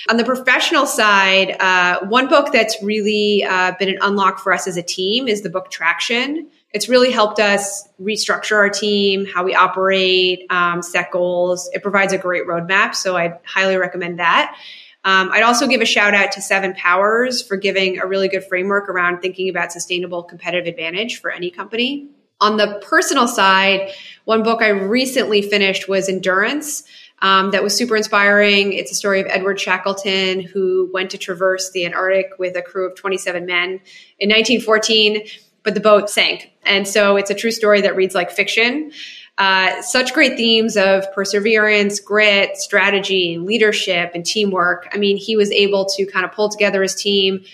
On 0.09 0.17
the 0.17 0.25
professional 0.25 0.87
side, 0.87 1.57
uh, 1.61 2.07
one 2.07 2.29
book 2.29 2.53
that's 2.53 2.83
really 2.83 3.45
uh, 3.45 3.73
been 3.79 3.89
an 3.89 3.99
unlock 4.01 4.39
for 4.39 4.53
us 4.53 4.67
as 4.67 4.77
a 4.77 4.83
team 4.83 5.29
is 5.29 5.43
the 5.43 5.51
book 5.51 5.71
Traction 5.71 6.49
it's 6.75 6.89
really 6.89 7.13
helped 7.13 7.39
us 7.39 7.89
restructure 8.01 8.57
our 8.57 8.69
team, 8.69 9.27
how 9.27 9.45
we 9.45 9.55
operate, 9.55 10.45
um, 10.51 10.83
set 10.83 11.13
goals. 11.13 11.71
It 11.73 11.83
provides 11.83 12.13
a 12.13 12.19
great 12.19 12.47
roadmap. 12.47 12.97
So 12.97 13.17
I'd 13.17 13.39
highly 13.45 13.77
recommend 13.77 14.19
that. 14.19 14.57
Um, 15.05 15.31
I'd 15.33 15.43
also 15.43 15.67
give 15.67 15.81
a 15.81 15.87
shout 15.87 16.15
out 16.15 16.33
to 16.33 16.43
Seven 16.43 16.75
Powers 16.75 17.43
for 17.43 17.57
giving 17.57 17.99
a 17.99 18.07
really 18.07 18.29
good 18.29 18.45
framework 18.45 18.89
around 18.89 19.21
thinking 19.21 19.49
about 19.49 19.73
sustainable 19.73 20.23
competitive 20.23 20.67
advantage 20.67 21.21
for 21.21 21.31
any 21.31 21.51
company. 21.51 22.09
On 22.41 22.57
the 22.57 22.81
personal 22.83 23.29
side, 23.29 23.91
one 24.25 24.43
book 24.43 24.63
I 24.63 24.69
recently 24.69 25.43
finished 25.43 25.89
was 25.89 26.09
Endurance. 26.09 26.85
Um, 27.21 27.53
that 27.53 27.63
was 27.63 27.77
super 27.77 27.97
inspiring. 27.97 28.73
It's 28.73 28.91
a 28.91 28.95
story 28.95 29.21
of 29.21 29.27
Edward 29.29 29.61
Shackleton, 29.61 30.41
who 30.41 30.91
went 30.93 31.11
to 31.11 31.19
traverse 31.19 31.71
the 31.71 31.87
Antarctic 31.87 32.33
with 32.39 32.57
a 32.57 32.63
crew 32.63 32.87
of 32.87 32.97
27 32.97 33.47
men 33.47 33.81
in 34.19 34.29
1914 34.31 35.23
but 35.65 35.75
the 35.75 35.81
boat 35.81 36.09
sank. 36.09 36.53
And 36.63 36.87
so 36.87 37.17
it's 37.17 37.31
a 37.31 37.35
true 37.35 37.51
story 37.51 37.81
that 37.81 37.97
reads 37.97 38.15
like 38.15 38.31
fiction. 38.31 38.93
Uh, 39.37 39.83
such 39.83 40.15
great 40.15 40.37
themes 40.37 40.77
of 40.77 41.13
perseverance, 41.13 41.99
grit, 41.99 42.57
strategy, 42.57 43.37
leadership, 43.39 44.13
and 44.15 44.25
teamwork. 44.25 44.89
I 44.93 44.99
mean, 44.99 45.17
he 45.17 45.37
was 45.37 45.51
able 45.51 45.87
to 45.97 46.07
kind 46.07 46.25
of 46.25 46.31
pull 46.31 46.49
together 46.49 46.83
his 46.83 46.95
team, 46.95 47.45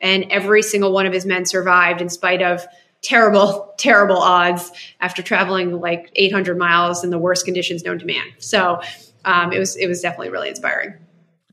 and 0.00 0.24
every 0.30 0.62
single 0.62 0.92
one 0.92 1.06
of 1.06 1.12
his 1.12 1.24
men 1.24 1.46
survived 1.46 2.02
in 2.02 2.10
spite 2.10 2.42
of 2.42 2.66
terrible, 3.02 3.74
terrible 3.78 4.18
odds 4.18 4.70
after 5.00 5.22
traveling 5.22 5.80
like 5.80 6.10
800 6.14 6.58
miles 6.58 7.04
in 7.04 7.10
the 7.10 7.18
worst 7.18 7.46
conditions 7.46 7.84
known 7.84 7.98
to 7.98 8.06
man. 8.06 8.26
So 8.38 8.82
um, 9.24 9.52
it 9.52 9.58
was 9.58 9.76
it 9.76 9.86
was 9.86 10.00
definitely 10.00 10.30
really 10.30 10.50
inspiring. 10.50 10.94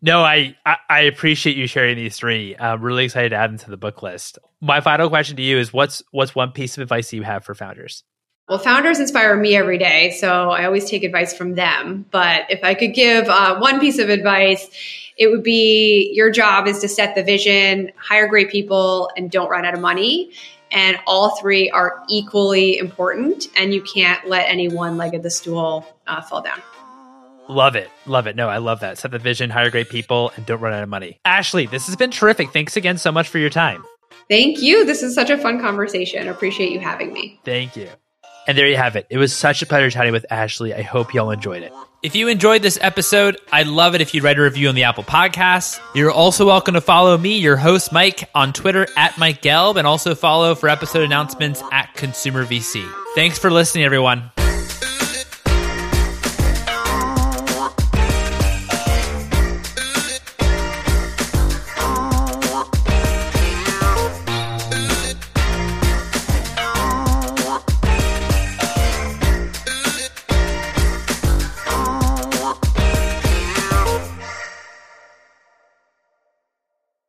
No, 0.01 0.21
I, 0.21 0.55
I, 0.65 0.77
I 0.89 0.99
appreciate 1.01 1.57
you 1.57 1.65
sharing 1.65 1.95
these 1.95 2.17
three. 2.17 2.55
I'm 2.57 2.81
really 2.81 3.05
excited 3.05 3.29
to 3.29 3.35
add 3.35 3.49
them 3.49 3.57
to 3.59 3.71
the 3.71 3.77
book 3.77 4.03
list. 4.03 4.37
My 4.61 4.79
final 4.79 5.09
question 5.09 5.35
to 5.37 5.41
you 5.41 5.57
is 5.57 5.73
what's 5.73 6.03
what's 6.11 6.35
one 6.35 6.51
piece 6.51 6.77
of 6.77 6.83
advice 6.83 7.11
you 7.13 7.23
have 7.23 7.43
for 7.43 7.55
founders? 7.55 8.03
Well, 8.49 8.59
founders 8.59 8.99
inspire 8.99 9.35
me 9.35 9.57
every 9.57 9.77
day, 9.77 10.11
so 10.11 10.51
I 10.51 10.63
always 10.63 10.89
take 10.89 11.03
advice 11.03 11.35
from 11.35 11.55
them. 11.55 12.05
But 12.11 12.45
if 12.49 12.63
I 12.63 12.75
could 12.75 12.93
give 12.93 13.27
uh, 13.27 13.59
one 13.59 13.81
piece 13.81 13.99
of 13.99 14.09
advice, 14.09 14.69
it 15.17 15.27
would 15.27 15.43
be 15.43 16.11
your 16.13 16.31
job 16.31 16.65
is 16.65 16.79
to 16.79 16.87
set 16.87 17.13
the 17.15 17.23
vision, 17.23 17.91
hire 17.97 18.27
great 18.27 18.49
people, 18.49 19.09
and 19.17 19.29
don't 19.29 19.49
run 19.49 19.65
out 19.65 19.73
of 19.73 19.81
money. 19.81 20.31
And 20.71 20.97
all 21.05 21.35
three 21.37 21.69
are 21.71 22.01
equally 22.09 22.77
important, 22.77 23.47
and 23.57 23.73
you 23.73 23.81
can't 23.81 24.27
let 24.29 24.49
any 24.49 24.69
one 24.69 24.95
leg 24.95 25.13
of 25.13 25.23
the 25.23 25.29
stool 25.29 25.85
uh, 26.07 26.21
fall 26.21 26.41
down. 26.41 26.61
Love 27.49 27.75
it. 27.75 27.89
Love 28.05 28.27
it. 28.27 28.35
No, 28.37 28.47
I 28.47 28.57
love 28.57 28.79
that. 28.79 28.97
Set 28.97 29.11
the 29.11 29.19
vision, 29.19 29.49
hire 29.49 29.69
great 29.69 29.89
people, 29.89 30.31
and 30.37 30.45
don't 30.45 30.59
run 30.61 30.73
out 30.73 30.83
of 30.83 30.89
money. 30.89 31.19
Ashley, 31.25 31.65
this 31.65 31.85
has 31.87 31.97
been 31.97 32.11
terrific. 32.11 32.51
Thanks 32.51 32.77
again 32.77 32.97
so 32.97 33.11
much 33.11 33.27
for 33.27 33.39
your 33.39 33.49
time. 33.49 33.83
Thank 34.29 34.61
you. 34.61 34.85
This 34.85 35.03
is 35.03 35.15
such 35.15 35.29
a 35.29 35.37
fun 35.37 35.59
conversation. 35.59 36.27
Appreciate 36.27 36.71
you 36.71 36.79
having 36.79 37.11
me. 37.13 37.39
Thank 37.45 37.75
you. 37.75 37.89
And 38.47 38.57
there 38.57 38.67
you 38.67 38.77
have 38.77 38.95
it. 38.95 39.05
It 39.09 39.17
was 39.17 39.35
such 39.35 39.61
a 39.61 39.65
pleasure 39.65 39.89
chatting 39.89 40.13
with 40.13 40.25
Ashley. 40.31 40.73
I 40.73 40.81
hope 40.81 41.13
y'all 41.13 41.31
enjoyed 41.31 41.63
it. 41.63 41.73
If 42.01 42.15
you 42.15 42.29
enjoyed 42.29 42.61
this 42.61 42.77
episode, 42.81 43.37
I'd 43.51 43.67
love 43.67 43.93
it 43.93 44.01
if 44.01 44.13
you'd 44.13 44.23
write 44.23 44.39
a 44.39 44.41
review 44.41 44.69
on 44.69 44.75
the 44.75 44.83
Apple 44.83 45.03
Podcasts. 45.03 45.81
You're 45.93 46.11
also 46.11 46.45
welcome 46.45 46.75
to 46.75 46.81
follow 46.81 47.17
me, 47.17 47.37
your 47.37 47.57
host, 47.57 47.91
Mike, 47.91 48.29
on 48.33 48.53
Twitter 48.53 48.87
at 48.95 49.17
Mike 49.17 49.41
Gelb, 49.41 49.75
and 49.75 49.85
also 49.85 50.15
follow 50.15 50.55
for 50.55 50.69
episode 50.69 51.03
announcements 51.03 51.61
at 51.71 51.93
Consumer 51.95 52.45
VC. 52.45 52.89
Thanks 53.15 53.37
for 53.37 53.51
listening, 53.51 53.83
everyone. 53.83 54.31